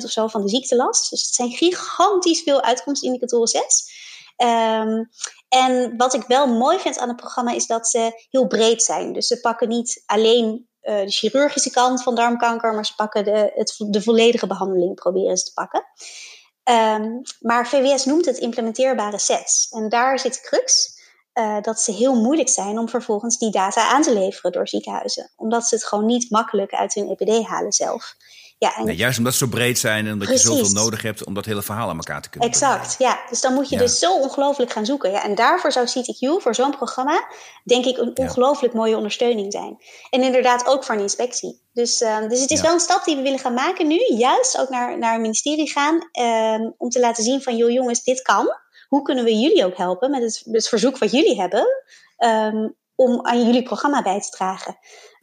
[0.00, 1.10] 52% of zo van de ziektelast.
[1.10, 3.92] Dus het zijn gigantisch veel uitkomstindicatoren sets.
[4.36, 5.10] Um,
[5.48, 9.12] en wat ik wel mooi vind aan het programma is dat ze heel breed zijn.
[9.12, 13.52] Dus ze pakken niet alleen uh, de chirurgische kant van darmkanker, maar ze pakken de,
[13.54, 15.84] het, de volledige behandeling, proberen ze te pakken.
[16.64, 19.68] Um, maar VWS noemt het implementeerbare sets.
[19.70, 21.02] En daar zit crux.
[21.34, 25.30] Uh, dat ze heel moeilijk zijn om vervolgens die data aan te leveren door ziekenhuizen.
[25.36, 28.16] Omdat ze het gewoon niet makkelijk uit hun EPD halen zelf.
[28.58, 30.48] Ja, en nee, juist omdat ze zo breed zijn en omdat precies.
[30.48, 33.14] je zoveel nodig hebt om dat hele verhaal aan elkaar te kunnen Exact, brengen.
[33.14, 33.28] ja.
[33.28, 33.80] Dus dan moet je ja.
[33.80, 35.10] dus zo ongelooflijk gaan zoeken.
[35.10, 37.28] Ja, en daarvoor zou CTQ, voor zo'n programma,
[37.64, 39.78] denk ik een ongelooflijk mooie ondersteuning zijn.
[40.10, 41.62] En inderdaad ook voor een inspectie.
[41.72, 42.64] Dus, uh, dus het is ja.
[42.64, 43.98] wel een stap die we willen gaan maken nu.
[44.16, 46.08] Juist ook naar, naar het ministerie gaan.
[46.12, 48.56] Uh, om te laten zien van, joh jongens, dit kan.
[48.94, 51.66] Hoe kunnen we jullie ook helpen met het, het verzoek wat jullie hebben...
[52.18, 54.78] Um, om aan jullie programma bij te dragen.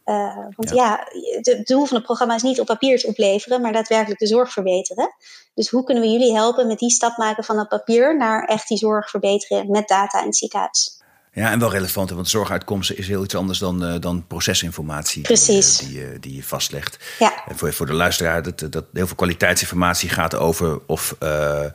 [0.05, 1.07] Uh, want ja, ja
[1.41, 4.51] het doel van het programma is niet op papier te opleveren, maar daadwerkelijk de zorg
[4.51, 5.15] verbeteren.
[5.53, 8.67] Dus hoe kunnen we jullie helpen met die stap maken van het papier naar echt
[8.67, 11.01] die zorg verbeteren met data in het ziekenhuis?
[11.31, 15.77] Ja, en wel relevant, want zorguitkomsten is heel iets anders dan, uh, dan procesinformatie Precies.
[15.77, 17.15] Die, die, die je vastlegt.
[17.19, 17.45] Ja.
[17.47, 21.15] En voor, voor de luisteraar, dat, dat heel veel kwaliteitsinformatie gaat over of.
[21.23, 21.65] Uh,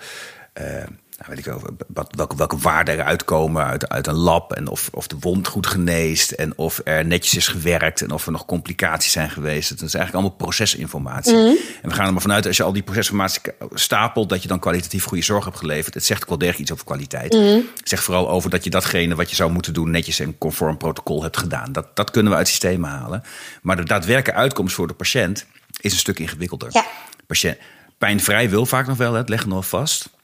[1.16, 4.52] nou, weet ik wel, wat, welke, welke waarden eruit komen uit, uit een lab.
[4.52, 6.30] En of, of de wond goed geneest.
[6.30, 8.02] En of er netjes is gewerkt.
[8.02, 9.68] En of er nog complicaties zijn geweest.
[9.68, 11.34] Dat is eigenlijk allemaal procesinformatie.
[11.34, 11.54] Mhm.
[11.82, 13.42] En we gaan er maar vanuit, als je al die procesinformatie
[13.74, 15.94] stapelt, dat je dan kwalitatief goede zorg hebt geleverd.
[15.94, 17.32] Het zegt ook wel degelijk iets over kwaliteit.
[17.32, 17.66] Mm.
[17.76, 20.76] Het zegt vooral over dat je datgene wat je zou moeten doen, netjes en conform
[20.76, 21.72] protocol hebt gedaan.
[21.72, 23.22] Dat, dat kunnen we uit systemen halen.
[23.62, 25.46] Maar de daadwerkelijke uitkomst voor de patiënt
[25.80, 26.68] is een stuk ingewikkelder.
[26.72, 26.84] Ja.
[27.26, 27.58] Patiënt,
[27.98, 30.14] pijnvrij wil vaak nog wel, het leggen nog vast.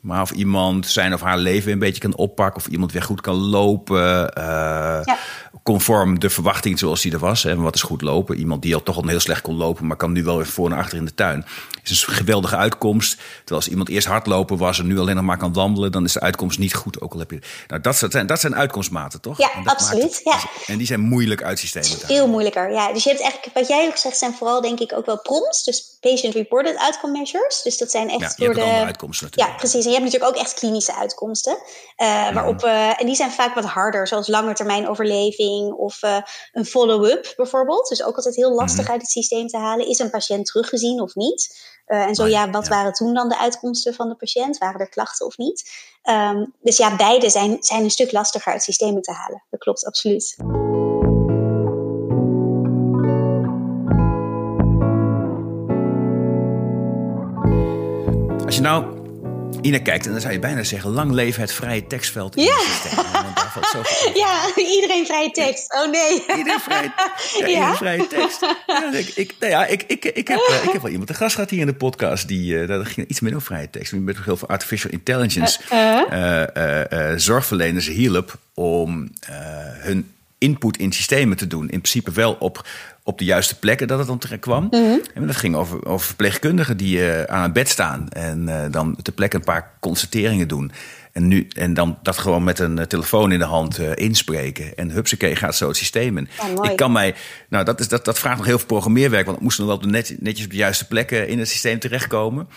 [0.00, 2.60] Maar of iemand zijn of haar leven een beetje kan oppakken.
[2.60, 4.32] Of iemand weer goed kan lopen.
[4.38, 4.44] Uh,
[5.04, 5.18] ja.
[5.62, 7.44] Conform de verwachting zoals die er was.
[7.44, 8.36] En wat is goed lopen?
[8.36, 9.86] Iemand die al toch al heel slecht kon lopen.
[9.86, 11.44] Maar kan nu wel weer voor en achter in de tuin.
[11.84, 13.16] Is een geweldige uitkomst.
[13.16, 14.78] Terwijl als iemand eerst hardlopen was.
[14.78, 15.92] En nu alleen nog maar kan wandelen.
[15.92, 17.00] Dan is de uitkomst niet goed.
[17.00, 17.38] Ook al heb je.
[17.68, 19.38] Nou, dat zijn, dat zijn uitkomstmaten toch?
[19.38, 20.02] Ja, absoluut.
[20.02, 20.38] Het, ja.
[20.66, 22.06] En die zijn moeilijk uit systemen.
[22.06, 22.70] Veel moeilijker.
[22.70, 22.92] Ja.
[22.92, 23.54] Dus je hebt eigenlijk.
[23.54, 25.64] Wat jij ook zegt zijn vooral denk ik ook wel PROMS.
[25.64, 27.62] Dus Patient Reported Outcome Measures.
[27.62, 28.60] Dus dat zijn echt ja, door de.
[28.60, 29.52] uitkomsten natuurlijk.
[29.52, 29.86] Ja, precies.
[29.88, 31.52] En je hebt natuurlijk ook echt klinische uitkomsten.
[31.96, 36.16] Uh, waarop, uh, en die zijn vaak wat harder, zoals langetermijnoverleving of uh,
[36.52, 37.88] een follow-up bijvoorbeeld.
[37.88, 38.90] Dus ook altijd heel lastig mm.
[38.90, 39.88] uit het systeem te halen.
[39.88, 41.76] Is een patiënt teruggezien of niet?
[41.86, 44.58] en zo ja, wat waren toen dan de uitkomsten van de patiënt?
[44.58, 45.70] Waren er klachten of niet?
[46.02, 49.44] Um, dus ja, beide zijn, zijn een stuk lastiger uit systemen te halen.
[49.50, 50.36] Dat klopt, absoluut.
[58.44, 58.97] Als je nou
[59.60, 62.36] Ine kijkt en dan zou je bijna zeggen: lang leven het vrije tekstveld.
[62.36, 62.58] In ja.
[64.14, 65.74] ja, iedereen vrije tekst.
[65.74, 66.12] Oh nee.
[66.36, 66.92] Iedereen vrije,
[67.38, 67.76] ja, ja?
[67.76, 68.40] vrije tekst.
[68.66, 71.14] Ja, ik, ik, nou ja, ik, ik, ik, heb, uh, ik heb wel iemand te
[71.14, 72.28] gast gehad hier in de podcast.
[72.28, 73.92] Die, uh, dat ging iets meer over vrije tekst.
[73.92, 75.60] Met heel veel artificial intelligence.
[75.72, 79.10] Uh, zorgverleners hielp om
[79.80, 81.62] hun input in systemen te doen.
[81.62, 82.66] In principe wel op
[83.08, 84.68] op de juiste plekken dat het dan terecht kwam.
[84.70, 88.64] Mm En dat ging over, over verpleegkundigen die uh, aan het bed staan en uh,
[88.70, 90.72] dan ter plekke een paar constateringen doen.
[91.12, 94.76] En, nu, en dan dat gewoon met een uh, telefoon in de hand inspreken.
[94.76, 96.28] En hupsakee gaat zo het systeem in.
[96.62, 97.14] Ja, ik kan mij,
[97.48, 99.90] nou dat, is, dat, dat vraagt nog heel veel programmeerwerk, want het moest nog wel
[99.90, 102.48] net, netjes op de juiste plekken in het systeem terechtkomen.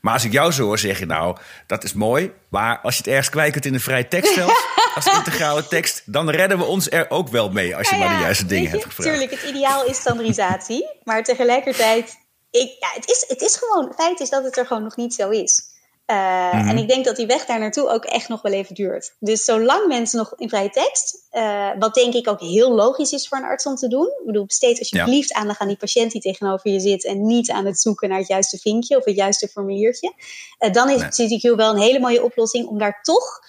[0.00, 1.36] Maar als ik jou zo hoor, zeg je nou,
[1.66, 2.30] dat is mooi.
[2.48, 4.66] Maar als je het ergens kwijt kunt in een vrij tekstveld,
[5.04, 8.16] als integrale tekst, dan redden we ons er ook wel mee als je ja, maar
[8.16, 9.10] de juiste dingen hebt gevraagd.
[9.10, 10.88] Tuurlijk, het ideaal is standaardisatie.
[11.02, 12.18] maar tegelijkertijd,
[12.50, 14.96] ik, ja, het, is, het is gewoon, het feit is dat het er gewoon nog
[14.96, 15.76] niet zo is.
[16.10, 16.16] Uh,
[16.52, 16.68] mm-hmm.
[16.68, 19.14] En ik denk dat die weg daar naartoe ook echt nog wel even duurt.
[19.18, 23.28] Dus zolang mensen nog in vrije tekst, uh, wat denk ik ook heel logisch is
[23.28, 24.06] voor een arts om te doen.
[24.06, 25.36] Ik bedoel, besteed alsjeblieft ja.
[25.36, 28.28] aandacht aan die patiënt die tegenover je zit en niet aan het zoeken naar het
[28.28, 30.12] juiste vinkje of het juiste formuliertje.
[30.58, 31.40] Uh, dan is nee.
[31.40, 33.40] CTQ wel een hele mooie oplossing om daar toch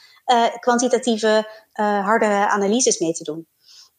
[0.59, 3.47] kwantitatieve harde analyses mee te doen.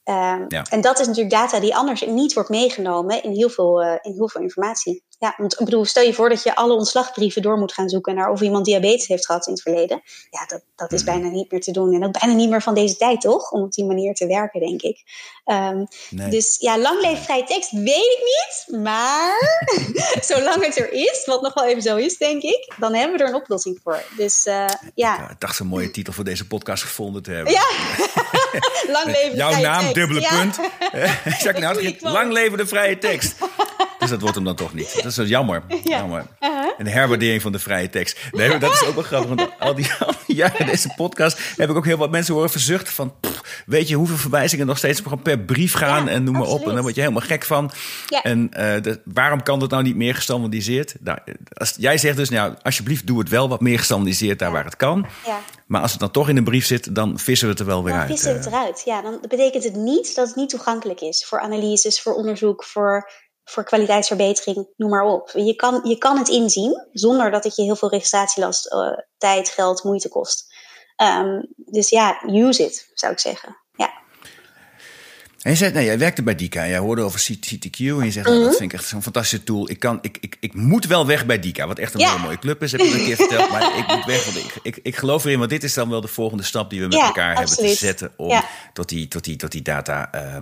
[0.05, 0.65] Um, ja.
[0.71, 4.29] En dat is natuurlijk data die anders niet wordt meegenomen in heel veel, in heel
[4.29, 5.05] veel informatie.
[5.21, 8.15] Ja, want ik bedoel, stel je voor dat je alle ontslagbrieven door moet gaan zoeken
[8.15, 10.03] naar of iemand diabetes heeft gehad in het verleden.
[10.31, 11.95] Ja, dat, dat is bijna niet meer te doen.
[11.95, 13.51] En ook bijna niet meer van deze tijd, toch?
[13.51, 15.03] Om op die manier te werken, denk ik.
[15.45, 16.31] Um, nee.
[16.31, 18.81] Dus ja, lang leef vrij tekst, weet ik niet.
[18.83, 19.63] Maar
[20.31, 23.23] zolang het er is, wat nog wel even zo is, denk ik, dan hebben we
[23.23, 24.03] er een oplossing voor.
[24.17, 24.65] Dus uh,
[24.95, 25.31] ja.
[25.31, 27.53] Ik dacht een mooie titel voor deze podcast gevonden te hebben.
[27.53, 27.65] Ja,
[28.97, 29.95] lang leven Jouw naam, tekst.
[29.95, 30.39] dubbele ja.
[30.39, 30.57] punt.
[32.01, 33.35] Nou, lang leven de vrije tekst.
[34.01, 34.95] Dus dat wordt hem dan toch niet.
[34.95, 35.63] Dat is dus jammer.
[35.85, 35.99] Ja.
[35.99, 36.27] jammer.
[36.41, 36.71] Uh -huh.
[36.79, 38.19] En de herwaardering van de vrije tekst.
[38.33, 39.29] Nee, maar dat is ook wel grappig.
[39.29, 42.51] Want al die, al die jaren deze podcast heb ik ook heel wat mensen horen
[42.51, 43.15] verzuchten van...
[43.21, 46.63] Pff, weet je hoeveel verwijzingen nog steeds per brief gaan en noem maar absoluut.
[46.63, 46.69] op.
[46.69, 47.71] En daar word je helemaal gek van.
[48.23, 50.95] En uh, de, waarom kan dat nou niet meer gestandardiseerd?
[51.01, 51.19] Nou,
[51.53, 54.77] als, jij zegt dus, nou, alsjeblieft doe het wel wat meer gestandardiseerd daar waar het
[54.77, 55.07] kan.
[55.67, 57.85] Maar als het dan toch in een brief zit, dan vissen we het er wel
[57.85, 58.09] weer dan uit.
[58.09, 59.03] Dan vissen we het eruit, ja.
[59.03, 63.11] Dan betekent het niet dat het niet toegankelijk is voor analyses, voor onderzoek, voor
[63.51, 65.31] voor kwaliteitsverbetering, noem maar op.
[65.35, 69.49] Je kan, je kan het inzien zonder dat het je heel veel registratielast, uh, tijd,
[69.49, 70.55] geld, moeite kost.
[71.03, 73.57] Um, dus ja, use it, zou ik zeggen.
[73.75, 73.91] Ja.
[75.41, 78.27] En je zei, nou, jij werkte bij Dika, jij hoorde over CTQ en je zegt,
[78.27, 78.45] mm -hmm.
[78.45, 79.71] dat vind ik echt zo'n fantastische tool.
[79.71, 82.11] Ik, kan, ik, ik, ik moet wel weg bij Dika, wat echt een ja.
[82.11, 83.51] hele mooie club is, heb je een keer verteld.
[83.51, 86.01] Maar ik moet weg, want ik, ik, ik geloof erin, want dit is dan wel
[86.01, 87.57] de volgende stap die we met ja, elkaar absoluut.
[87.57, 88.45] hebben te zetten om ja.
[88.73, 90.11] tot, die, tot, die, tot die data...
[90.15, 90.37] Uh,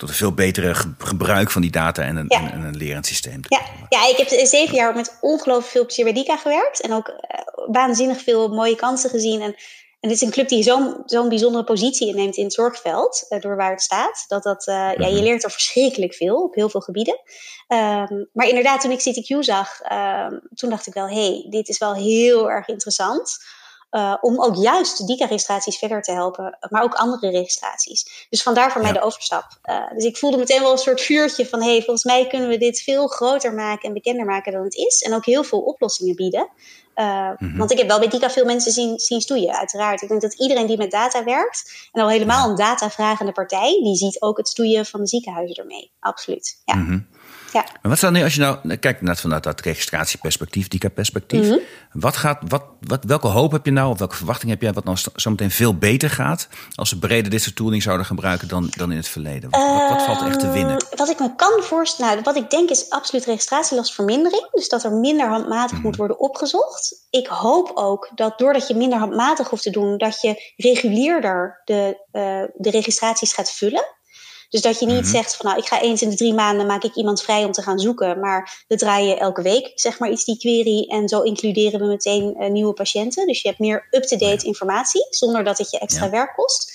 [0.00, 2.52] tot een veel betere ge gebruik van die data en een, ja.
[2.52, 3.40] en een lerend systeem.
[3.48, 3.60] Ja.
[3.88, 6.80] ja, ik heb zeven jaar met ongelooflijk veel plezier bij Dika gewerkt.
[6.80, 7.16] En ook uh,
[7.66, 9.40] waanzinnig veel mooie kansen gezien.
[9.40, 9.54] En,
[10.00, 13.40] en dit is een club die zo'n zo'n bijzondere positie inneemt in het zorgveld, uh,
[13.40, 14.24] door waar het staat.
[14.28, 15.02] Dat dat, uh, -hmm.
[15.02, 17.20] ja, je leert er verschrikkelijk veel op heel veel gebieden.
[17.68, 21.68] Um, maar inderdaad, toen ik CTQ zag, um, toen dacht ik wel, hé, hey, dit
[21.68, 23.38] is wel heel erg interessant.
[23.90, 28.26] Uh, om ook juist DICA-registraties verder te helpen, maar ook andere registraties.
[28.30, 29.46] Dus vandaar voor mij de overstap.
[29.64, 32.48] Uh, dus ik voelde meteen wel een soort vuurtje van: hé, hey, volgens mij kunnen
[32.48, 35.02] we dit veel groter maken en bekender maken dan het is.
[35.02, 36.48] En ook heel veel oplossingen bieden.
[36.94, 37.56] Uh, mm -hmm.
[37.56, 40.02] Want ik heb wel bij DICA veel mensen zien, zien stoeien, uiteraard.
[40.02, 43.96] Ik denk dat iedereen die met data werkt, en al helemaal een datavragende partij, die
[43.96, 45.92] ziet ook het stoeien van de ziekenhuizen ermee.
[46.00, 46.62] Absoluut.
[46.64, 46.74] Ja.
[46.74, 47.08] Mm -hmm.
[47.52, 47.62] Ja.
[47.62, 51.44] Maar wat staat nu als je nou kijkt naar vanuit dat registratieperspectief, DICA-perspectief?
[51.44, 51.60] Mm -hmm.
[51.92, 54.84] wat gaat, wat, wat, welke hoop heb je nou, of welke verwachting heb jij, wat
[54.84, 58.90] nou zometeen veel beter gaat als we breder dit soort tooling zouden gebruiken dan, dan
[58.90, 59.50] in het verleden?
[59.50, 60.84] Wat, uh, wat, valt er echt te winnen?
[60.96, 64.48] Wat ik me kan voorstellen, nou, wat ik denk is absoluut registratielastvermindering.
[64.52, 65.86] Dus dat er minder handmatig mm -hmm.
[65.86, 67.06] moet worden opgezocht.
[67.10, 72.04] Ik hoop ook dat doordat je minder handmatig hoeft te doen, dat je regulierder de,
[72.12, 73.84] uh, de registraties gaat vullen.
[74.50, 75.10] Dus dat je niet mm-hmm.
[75.10, 77.52] zegt van nou, ik ga eens in de drie maanden maak ik iemand vrij om
[77.52, 78.20] te gaan zoeken.
[78.20, 80.88] Maar we draaien elke week zeg maar iets die query.
[80.88, 83.26] En zo includeren we meteen uh, nieuwe patiënten.
[83.26, 86.10] Dus je hebt meer up-to-date informatie, zonder dat het je extra ja.
[86.10, 86.72] werk kost.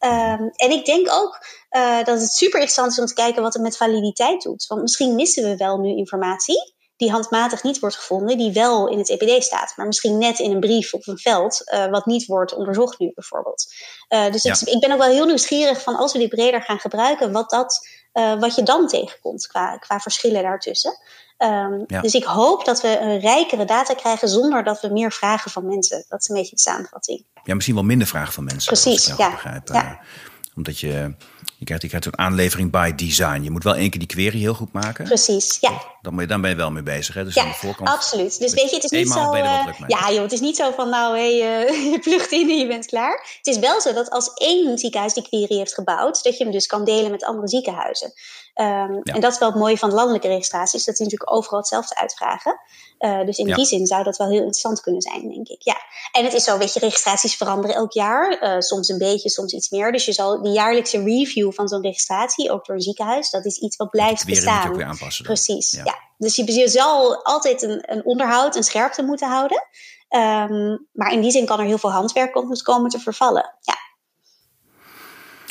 [0.00, 3.52] Um, en ik denk ook uh, dat het super interessant is om te kijken wat
[3.52, 4.66] het met validiteit doet.
[4.66, 6.74] Want misschien missen we wel nu informatie.
[6.96, 10.50] Die handmatig niet wordt gevonden, die wel in het EPD staat, maar misschien net in
[10.50, 13.74] een brief of een veld, uh, wat niet wordt onderzocht nu bijvoorbeeld.
[14.08, 16.78] Uh, dus ik, ik, ben ook wel heel nieuwsgierig van als we die breder gaan
[16.78, 20.98] gebruiken, wat, dat, uh, wat je dan tegenkomt qua, qua verschillen daartussen.
[21.38, 22.00] Um, ja.
[22.00, 25.66] Dus ik hoop dat we een rijkere data krijgen zonder dat we meer vragen van
[25.66, 26.04] mensen.
[26.08, 27.24] Dat is een beetje de samenvatting.
[27.44, 28.72] Ja, misschien wel minder vragen van mensen.
[28.72, 29.30] Precies, ja.
[29.30, 29.68] Begrijp.
[29.68, 30.00] ja.
[30.56, 31.14] Omdat je
[31.58, 33.42] je krijgt, je krijgt een aanlevering by design.
[33.42, 35.04] Je moet wel één keer die query heel goed maken.
[35.04, 35.82] Precies, ja.
[36.02, 37.14] Dan ben je, dan ben je wel mee bezig.
[37.14, 37.24] Hè?
[37.24, 38.38] Dus ja, aan de voorkant, absoluut.
[38.38, 39.34] Dus weet je, het is niet zo...
[39.34, 42.58] Uh, ja, joh, het is niet zo van nou, hey, uh, je plucht in en
[42.58, 43.26] je bent klaar.
[43.36, 46.22] Het is wel zo dat als één ziekenhuis die query heeft gebouwd...
[46.22, 48.12] dat je hem dus kan delen met andere ziekenhuizen.
[48.54, 48.64] Um,
[49.02, 49.14] ja.
[49.14, 50.84] En dat is wel het mooie van landelijke registraties.
[50.84, 52.60] Dat die natuurlijk overal hetzelfde uitvragen.
[52.98, 53.54] Uh, dus in ja.
[53.54, 55.62] die zin zou dat wel heel interessant kunnen zijn, denk ik.
[55.62, 55.76] Ja.
[56.12, 58.42] En het is zo, weet je, registraties veranderen elk jaar.
[58.42, 59.92] Uh, soms een beetje, soms iets meer.
[59.92, 63.58] Dus je zal die jaarlijkse review van zo'n registratie, ook door een ziekenhuis, dat is
[63.58, 64.54] iets wat blijft weer bestaan.
[64.54, 65.24] Moet je ook weer aanpassen.
[65.24, 65.34] Dan.
[65.34, 65.82] Precies, ja.
[65.84, 65.98] ja.
[66.18, 69.68] Dus je, je zal altijd een, een onderhoud, een scherpte moeten houden.
[70.08, 72.32] Um, maar in die zin kan er heel veel handwerk
[72.62, 73.56] komen te vervallen.
[73.60, 73.74] Ja.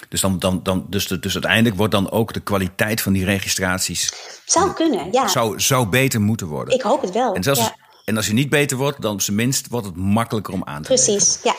[0.09, 3.25] Dus, dan, dan, dan, dus, de, dus uiteindelijk wordt dan ook de kwaliteit van die
[3.25, 4.13] registraties.
[4.45, 5.27] Zou kunnen, ja.
[5.27, 6.73] Zou, zou beter moeten worden.
[6.73, 7.35] Ik hoop het wel.
[7.35, 7.75] En, zelfs, ja.
[8.05, 10.81] en als je niet beter wordt, dan op zijn minst wordt het makkelijker om aan
[10.81, 11.55] te Precies, ja.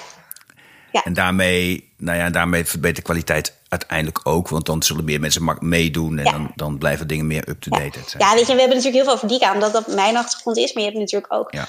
[0.93, 1.05] ja.
[1.05, 4.49] En daarmee, nou ja, daarmee verbetert de kwaliteit uiteindelijk ook.
[4.49, 6.31] Want dan zullen meer mensen meedoen en ja.
[6.31, 7.99] dan, dan blijven dingen meer up-to-date.
[7.99, 8.19] Ja.
[8.19, 10.73] ja, weet je, we hebben natuurlijk heel veel over DICA, omdat dat mijn achtergrond is.
[10.73, 11.67] Maar je hebt natuurlijk ook ja.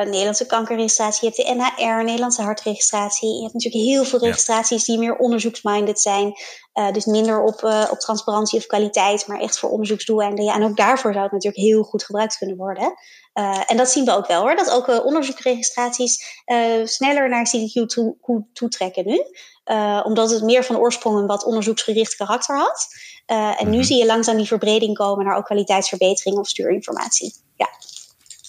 [0.00, 3.34] uh, Nederlandse kankerregistratie, je hebt de NHR, Nederlandse hartregistratie.
[3.34, 6.34] Je hebt natuurlijk heel veel registraties die meer onderzoeksminded zijn.
[6.74, 10.44] Uh, dus minder op, uh, op transparantie of kwaliteit, maar echt voor onderzoeksdoeleinden.
[10.44, 12.94] Ja, en ook daarvoor zou het natuurlijk heel goed gebruikt kunnen worden.
[13.34, 16.42] Uh, en dat zien we ook wel hoor, dat ook onderzoeksregistraties
[16.84, 18.16] sneller naar CDQ toe,
[18.52, 19.22] toetrekken nu.
[19.66, 22.86] Uh, omdat het meer van oorsprong een wat onderzoeksgericht karakter had.
[23.26, 27.34] Uh, en nu zie je langzaam die verbreding komen naar ook kwaliteitsverbetering of stuurinformatie.
[27.56, 27.68] Ja,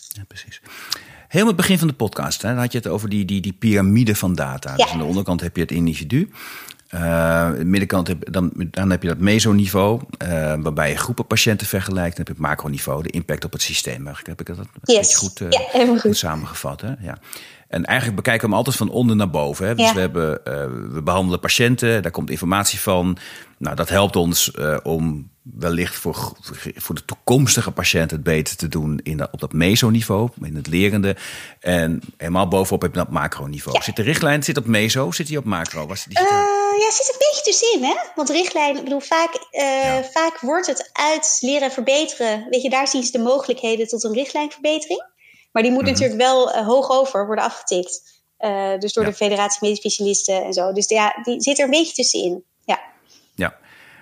[0.08, 0.62] ja precies.
[1.28, 3.54] Helemaal het begin van de podcast hè, dan had je het over die, die, die
[3.54, 4.70] piramide van data.
[4.70, 4.76] Ja.
[4.76, 6.30] Dus aan de onderkant heb je het individu.
[6.94, 10.28] Uh, de middenkant heb, dan, dan heb je dat mesoniveau, uh,
[10.60, 12.18] waarbij je groepen patiënten vergelijkt.
[12.18, 14.08] Dan heb je het macroniveau, de impact op het systeem.
[14.08, 14.98] Heb ik dat een yes.
[14.98, 16.02] beetje goed, uh, ja, goed.
[16.02, 16.82] goed samengevat?
[16.82, 16.94] Hè?
[17.00, 17.18] Ja.
[17.68, 19.68] En eigenlijk bekijken we hem altijd van onder naar boven.
[19.68, 19.76] Hè?
[19.76, 19.94] Dus ja.
[19.94, 23.18] we, hebben, uh, we behandelen patiënten, daar komt informatie van.
[23.58, 26.34] Nou, dat helpt ons uh, om wellicht voor,
[26.76, 31.16] voor de toekomstige patiënt het beter te doen in op dat mesoniveau, in het lerende.
[31.60, 33.78] En helemaal bovenop heb je dat macroniveau.
[33.78, 33.84] Ja.
[33.84, 35.88] Zit de richtlijn zit op meso, zit die op macro?
[35.88, 36.28] Was die uh,
[36.80, 37.96] ja, zit een beetje tussenin, hè?
[38.16, 40.04] Want richtlijn, ik bedoel, vaak, ja.
[40.04, 42.46] vaak wordt het uit leren verbeteren.
[42.50, 45.04] Weet je, daar zien ze de mogelijkheden tot een richtlijnverbetering.
[45.52, 46.00] Maar die moet mm-hmm.
[46.00, 48.02] natuurlijk wel uh, hoog over worden afgetikt.
[48.40, 49.10] Uh, dus door ja.
[49.10, 50.72] de Federatie Medisch Specialisten en zo.
[50.72, 52.44] Dus ja, die zit er een beetje tussenin.
[52.66, 52.80] Ja.
[53.36, 53.56] Ja.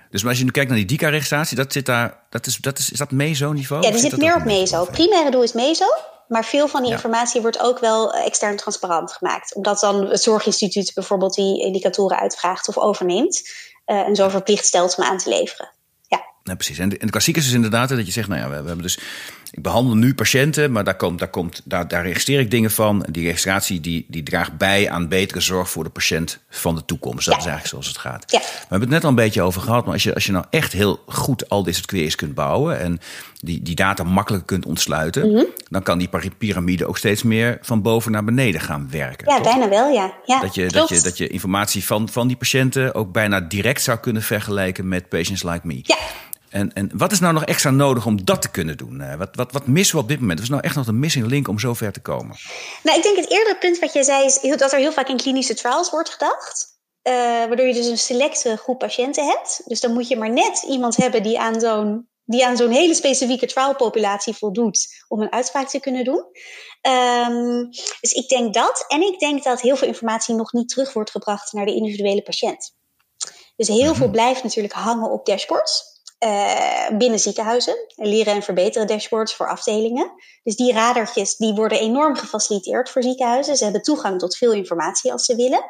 [0.10, 2.92] Dus als je nu kijkt naar die DICA-registratie, dat zit daar, dat is, dat is,
[2.92, 3.84] is dat meso-niveau?
[3.84, 4.82] Ja, die zit meer op meso.
[4.82, 5.86] Of, primaire doel is meso.
[6.28, 6.96] Maar veel van die ja.
[6.96, 9.56] informatie wordt ook wel extern transparant gemaakt.
[9.56, 13.50] Omdat dan het Zorginstituut bijvoorbeeld die indicatoren uitvraagt of overneemt.
[13.86, 15.72] Uh, en zo verplicht stelt om aan te leveren.
[16.02, 16.78] Ja, ja precies.
[16.78, 18.68] En de, en de klassiek is dus inderdaad dat je zegt, nou ja, we, we
[18.68, 19.00] hebben dus
[19.56, 23.06] ik behandel nu patiënten, maar daar, komt, daar, komt, daar, daar registreer ik dingen van.
[23.12, 27.26] Die registratie die, die draagt bij aan betere zorg voor de patiënt van de toekomst.
[27.26, 27.40] Dat ja.
[27.40, 28.32] is eigenlijk zoals het gaat.
[28.32, 28.40] Ja.
[28.40, 29.84] We hebben het net al een beetje over gehad.
[29.84, 32.80] Maar als je, als je nou echt heel goed al dit soort queries kunt bouwen...
[32.80, 33.00] en
[33.40, 35.32] die, die data makkelijk kunt ontsluiten...
[35.32, 35.44] Mhm.
[35.70, 39.30] dan kan die piramide ook steeds meer van boven naar beneden gaan werken.
[39.30, 39.54] Ja, toch?
[39.54, 40.14] bijna wel, ja.
[40.26, 43.82] ja dat, je, dat, je, dat je informatie van, van die patiënten ook bijna direct
[43.82, 45.80] zou kunnen vergelijken met patients like me.
[45.82, 45.98] Ja.
[46.50, 49.00] En, en wat is nou nog extra nodig om dat te kunnen doen?
[49.00, 50.40] Uh, wat, wat, wat missen we op dit moment?
[50.40, 52.36] Wat is nou echt nog een missing link om zover te komen?
[52.84, 55.18] Nou, ik denk het eerdere punt wat jij zei is dat er heel vaak in
[55.18, 56.74] klinische trials wordt gedacht.
[57.04, 59.62] Uh, waardoor je dus een selecte groep patiënten hebt.
[59.66, 62.94] Dus dan moet je maar net iemand hebben die aan zo'n die aan zo'n hele
[62.94, 66.26] specifieke trialpopulatie voldoet om een uitspraak te kunnen doen.
[66.82, 67.70] Um,
[68.02, 68.86] dus ik denk dat.
[68.88, 72.22] En ik denk dat heel veel informatie nog niet terug wordt gebracht naar de individuele
[72.22, 72.76] patiënt.
[73.56, 73.96] Dus heel mm-hmm.
[73.96, 75.95] veel blijft natuurlijk hangen op dashboards.
[76.20, 77.76] Uh, binnen ziekenhuizen.
[77.96, 80.12] Leren en verbeteren dashboards voor afdelingen.
[80.44, 83.58] Dus die radertjes die worden enorm gefaciliteerd voor ziekenhuizen.
[83.58, 85.66] Ze hebben toegang tot veel informatie als ze willen.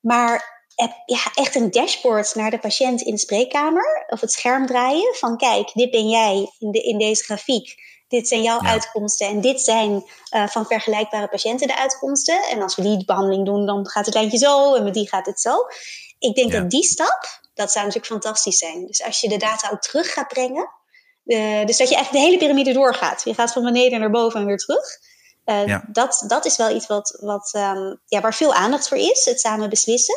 [0.00, 0.60] Maar
[1.06, 5.36] ja, echt een dashboard naar de patiënt in de spreekkamer of het scherm draaien van
[5.36, 7.74] kijk, dit ben jij in, de, in deze grafiek.
[8.08, 8.68] Dit zijn jouw ja.
[8.68, 10.04] uitkomsten en dit zijn
[10.34, 12.42] uh, van vergelijkbare patiënten de uitkomsten.
[12.48, 15.26] En als we die behandeling doen, dan gaat het lijntje zo en met die gaat
[15.26, 15.54] het zo.
[16.18, 16.60] Ik denk ja.
[16.60, 18.86] dat die stap, dat zou natuurlijk fantastisch zijn.
[18.86, 20.70] Dus als je de data ook terug gaat brengen.
[21.24, 23.22] Uh, dus dat je eigenlijk de hele piramide doorgaat.
[23.24, 24.84] Je gaat van beneden naar boven en weer terug.
[25.44, 25.84] Uh, ja.
[25.92, 29.40] dat, dat is wel iets wat, wat, um, ja, waar veel aandacht voor is, het
[29.40, 30.16] samen beslissen.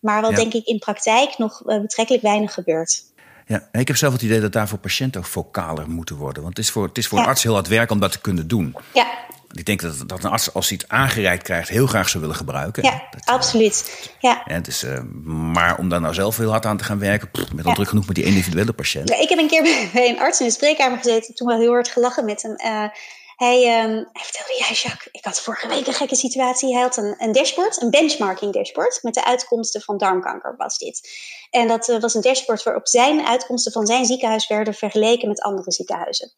[0.00, 0.36] Maar wat ja.
[0.36, 3.02] denk ik in praktijk nog uh, betrekkelijk weinig gebeurt.
[3.46, 6.42] Ja, ik heb zelf het idee dat daar voor patiënten ook vocaler moeten worden.
[6.42, 8.20] Want het is voor, het is voor een arts heel hard werk om dat te
[8.20, 8.76] kunnen doen.
[8.92, 9.06] Ja.
[9.54, 12.38] Ik denk dat, dat een arts, als hij het aangereikt krijgt, heel graag zou willen
[12.38, 12.82] gebruiken.
[12.82, 14.08] Ja, dat, absoluut.
[14.18, 14.42] Ja.
[14.46, 17.30] Ja, het is, uh, maar om daar nou zelf heel hard aan te gaan werken,
[17.30, 17.76] pff, met al ja.
[17.76, 19.08] druk genoeg met die individuele patiënt.
[19.08, 21.72] Ja, ik heb een keer bij een arts in de spreekkamer gezeten, toen wel heel
[21.72, 22.56] hard gelachen met hem.
[22.64, 22.88] Uh,
[23.36, 26.72] hij, um, hij vertelde, ja Jacques, ik had vorige week een gekke situatie.
[26.72, 31.08] Hij had een, een dashboard, een benchmarking dashboard, met de uitkomsten van darmkanker was dit.
[31.50, 35.40] En dat uh, was een dashboard waarop zijn uitkomsten van zijn ziekenhuis werden vergeleken met
[35.40, 36.32] andere ziekenhuizen.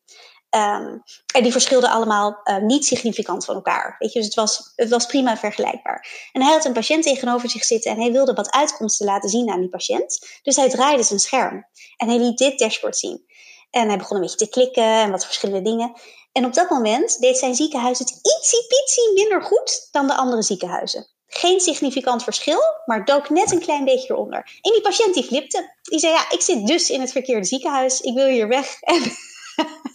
[0.51, 1.03] Um,
[1.34, 3.97] en die verschilden allemaal uh, niet significant van elkaar.
[3.99, 6.28] Weet je, dus het was, het was prima vergelijkbaar.
[6.32, 9.51] En hij had een patiënt tegenover zich zitten en hij wilde wat uitkomsten laten zien
[9.51, 10.40] aan die patiënt.
[10.42, 11.66] Dus hij draaide zijn scherm
[11.97, 13.24] en hij liet dit dashboard zien.
[13.70, 15.92] En hij begon een beetje te klikken en wat verschillende dingen.
[16.32, 21.07] En op dat moment deed zijn ziekenhuis het ietsiepietsie minder goed dan de andere ziekenhuizen.
[21.26, 24.59] Geen significant verschil, maar dook net een klein beetje eronder.
[24.61, 25.74] En die patiënt die flipte.
[25.82, 28.01] Die zei, ja, ik zit dus in het verkeerde ziekenhuis.
[28.01, 28.78] Ik wil hier weg.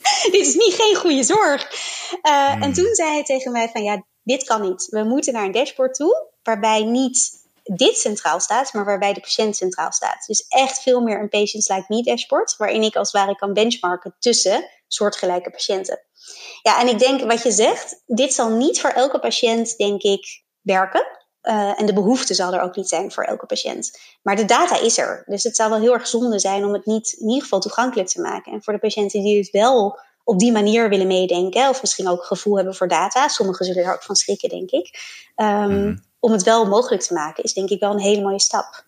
[0.31, 1.71] dit is niet geen goede zorg.
[2.21, 2.61] Uh, hmm.
[2.61, 4.87] En toen zei hij tegen mij van, ja, dit kan niet.
[4.89, 9.55] We moeten naar een dashboard toe, waarbij niet dit centraal staat, maar waarbij de patiënt
[9.55, 10.25] centraal staat.
[10.25, 13.53] Dus echt veel meer een Patients Like Me dashboard, waarin ik als het ware kan
[13.53, 16.01] benchmarken tussen soortgelijke patiënten.
[16.61, 20.43] Ja, en ik denk wat je zegt, dit zal niet voor elke patiënt, denk ik,
[20.61, 21.05] werken.
[21.43, 23.99] Uh, en de behoefte zal er ook niet zijn voor elke patiënt.
[24.21, 25.23] Maar de data is er.
[25.25, 28.09] Dus het zou wel heel erg zonde zijn om het niet in ieder geval toegankelijk
[28.09, 28.51] te maken.
[28.51, 32.23] En voor de patiënten die het wel op die manier willen meedenken, of misschien ook
[32.23, 34.99] gevoel hebben voor data, sommigen zullen er ook van schrikken, denk ik.
[35.35, 36.03] Um, mm.
[36.19, 38.83] Om het wel mogelijk te maken, is denk ik wel een hele mooie stap.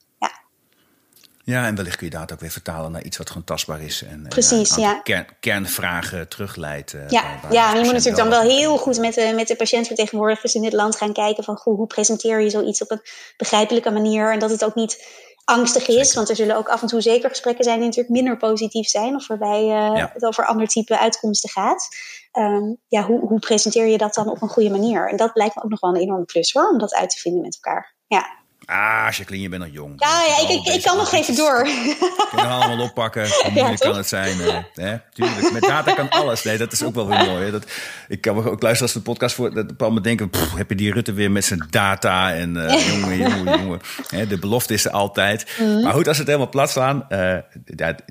[1.46, 4.04] Ja, en wellicht kun je dat ook weer vertalen naar iets wat gewoon tastbaar is.
[4.04, 5.00] En, Precies, en, ja.
[5.00, 6.94] Kern, kernvragen terugleidt.
[6.94, 10.54] Uh, ja, ja je moet natuurlijk dan wel heel goed met de, met de patiëntvertegenwoordigers
[10.54, 13.02] in dit land gaan kijken van hoe, hoe presenteer je zoiets op een
[13.38, 14.32] begrijpelijke manier.
[14.32, 15.06] En dat het ook niet
[15.46, 16.16] angstig is, Zeker.
[16.16, 19.16] want er zullen ook af en toe zeker gesprekken zijn die natuurlijk minder positief zijn.
[19.16, 20.10] Of waarbij uh, ja.
[20.14, 21.88] het over ander type uitkomsten gaat.
[22.38, 25.10] Um, ja, hoe, hoe presenteer je dat dan op een goede manier?
[25.10, 27.20] En dat lijkt me ook nog wel een enorme plus hoor, om dat uit te
[27.20, 27.96] vinden met elkaar.
[28.08, 28.43] Ja.
[28.66, 29.94] Ah, Jacqueline, je bent nog jong.
[29.98, 31.64] Ja, ja ik, ik, ik kan nog even door.
[32.30, 33.28] Kunnen we allemaal oppakken.
[33.42, 34.38] Hoe moeilijk ja, kan het zijn?
[34.74, 34.98] Hè?
[35.14, 35.52] Tuurlijk.
[35.52, 36.44] Met data kan alles.
[36.44, 37.44] Nee, dat is ook wel weer mooi.
[37.44, 37.52] Hè?
[37.52, 37.66] Dat,
[38.08, 39.54] ik kan ook luisteren als de podcast voor.
[39.54, 42.34] Dat Paul me denken: pff, heb je die Rutte weer met zijn data?
[42.34, 43.82] En uh, jongen, jongen, jongen.
[44.08, 45.46] Hè, de belofte is er altijd.
[45.60, 45.82] Mm.
[45.82, 47.06] Maar goed, als het helemaal plat slaan.
[47.10, 47.38] Uh,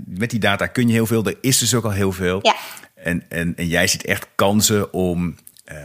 [0.04, 1.24] met die data kun je heel veel.
[1.24, 2.38] Er is dus ook al heel veel.
[2.42, 2.54] Ja.
[2.94, 5.36] En, en, en jij ziet echt kansen om.
[5.72, 5.78] Uh,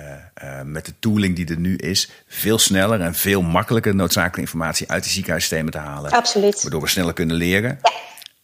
[0.44, 4.90] uh, met de tooling die er nu is, veel sneller en veel makkelijker noodzakelijke informatie
[4.90, 6.12] uit de ziekenhuissystemen te halen.
[6.12, 6.62] Absoluut.
[6.62, 7.80] Waardoor we sneller kunnen leren.
[7.82, 7.92] Ja.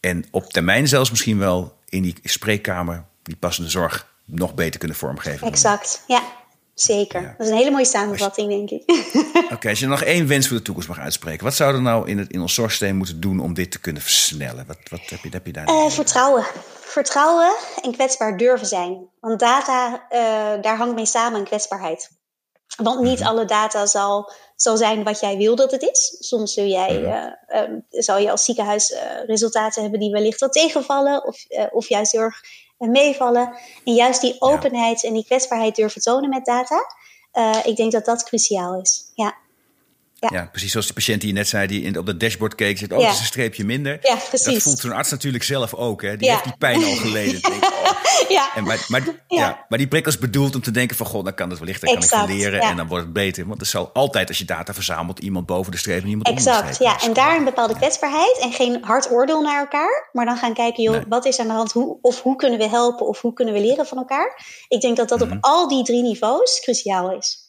[0.00, 4.96] En op termijn zelfs misschien wel in die spreekkamer die passende zorg nog beter kunnen
[4.96, 5.46] vormgeven.
[5.46, 6.22] Exact, ja.
[6.74, 7.20] Zeker.
[7.20, 7.34] Ja.
[7.38, 8.56] Dat is een hele mooie samenvatting, je...
[8.56, 8.82] denk ik.
[9.44, 11.82] Oké, okay, als je nog één wens voor de toekomst mag uitspreken, wat zou er
[11.82, 14.66] nou in, het, in ons zorgsysteem moeten doen om dit te kunnen versnellen?
[14.66, 15.68] Wat, wat heb, je, heb je daar?
[15.68, 16.44] Uh, vertrouwen.
[16.80, 19.08] Vertrouwen en kwetsbaar durven zijn.
[19.20, 22.10] Want data, uh, daar hangt mee samen een kwetsbaarheid.
[22.76, 23.26] Want niet mm-hmm.
[23.26, 26.16] alle data zal, zal zijn wat jij wil dat het is.
[26.18, 27.36] Soms zul jij, mm-hmm.
[27.48, 28.94] uh, um, zal je als ziekenhuis
[29.26, 32.40] resultaten hebben die wellicht wat tegenvallen, of, of juist heel erg
[32.90, 33.54] meevallen.
[33.84, 36.94] En juist die openheid en die kwetsbaarheid durven tonen met data,
[37.64, 39.10] ik denk dat dat cruciaal is.
[39.14, 39.34] Ja.
[40.18, 40.28] Ja.
[40.32, 40.48] ja.
[40.50, 42.92] precies zoals die patiënt die je net zei, die in, op dat dashboard keek, zit,
[42.92, 43.10] oh, ja.
[43.10, 43.98] is een streepje minder.
[44.02, 44.52] Ja, precies.
[44.52, 46.16] Dat voelt zo'n arts natuurlijk zelf ook, hè.
[46.16, 46.32] Die ja.
[46.32, 47.40] heeft die pijn al geleden.
[47.40, 47.84] Denk, oh.
[48.28, 48.54] ja.
[48.54, 49.64] En maar, maar, ja.
[49.68, 51.96] maar die prik is bedoeld om te denken van, god, dan kan het wellicht, dan
[51.96, 52.22] exact.
[52.22, 53.46] kan ik leren en dan wordt het beter.
[53.46, 56.56] Want er zal altijd, als je data verzamelt, iemand boven de streep en iemand exact,
[56.56, 56.98] onder de streep.
[56.98, 57.06] ja.
[57.06, 60.82] En daar een bepaalde kwetsbaarheid en geen hard oordeel naar elkaar, maar dan gaan kijken,
[60.82, 61.04] joh, nee.
[61.08, 63.60] wat is aan de hand, hoe, of hoe kunnen we helpen, of hoe kunnen we
[63.60, 64.44] leren van elkaar.
[64.68, 65.36] Ik denk dat dat mm -hmm.
[65.36, 67.43] op al die drie niveaus cruciaal is.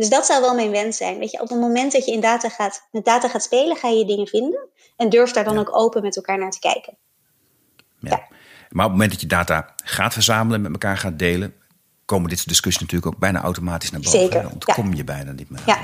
[0.00, 1.18] Dus dat zou wel mijn wens zijn.
[1.18, 3.88] Weet je, op het moment dat je in data gaat, met data gaat spelen, ga
[3.88, 4.68] je dingen vinden.
[4.96, 5.60] En durf daar dan ja.
[5.60, 6.96] ook open met elkaar naar te kijken.
[7.98, 8.10] Ja.
[8.10, 8.16] ja.
[8.68, 11.54] Maar op het moment dat je data gaat verzamelen en met elkaar gaat delen,
[12.04, 14.18] komen dit soort discussies natuurlijk ook bijna automatisch naar boven.
[14.18, 14.42] Zeker.
[14.42, 15.62] Dan ontkom je bijna niet meer.
[15.66, 15.78] Ja.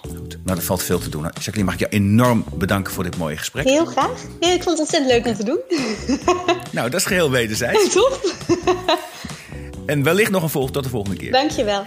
[0.00, 0.38] Goed.
[0.44, 1.22] Nou, er valt veel te doen.
[1.22, 3.64] Jacqueline, mag ik jou enorm bedanken voor dit mooie gesprek.
[3.64, 4.22] Heel graag.
[4.40, 5.60] Ja, ik vond het ontzettend leuk om te doen.
[6.76, 7.92] nou, dat is geheel wederzijds.
[7.92, 8.34] Top.
[9.86, 11.32] en wellicht nog een volg tot de volgende keer.
[11.32, 11.86] Dankjewel.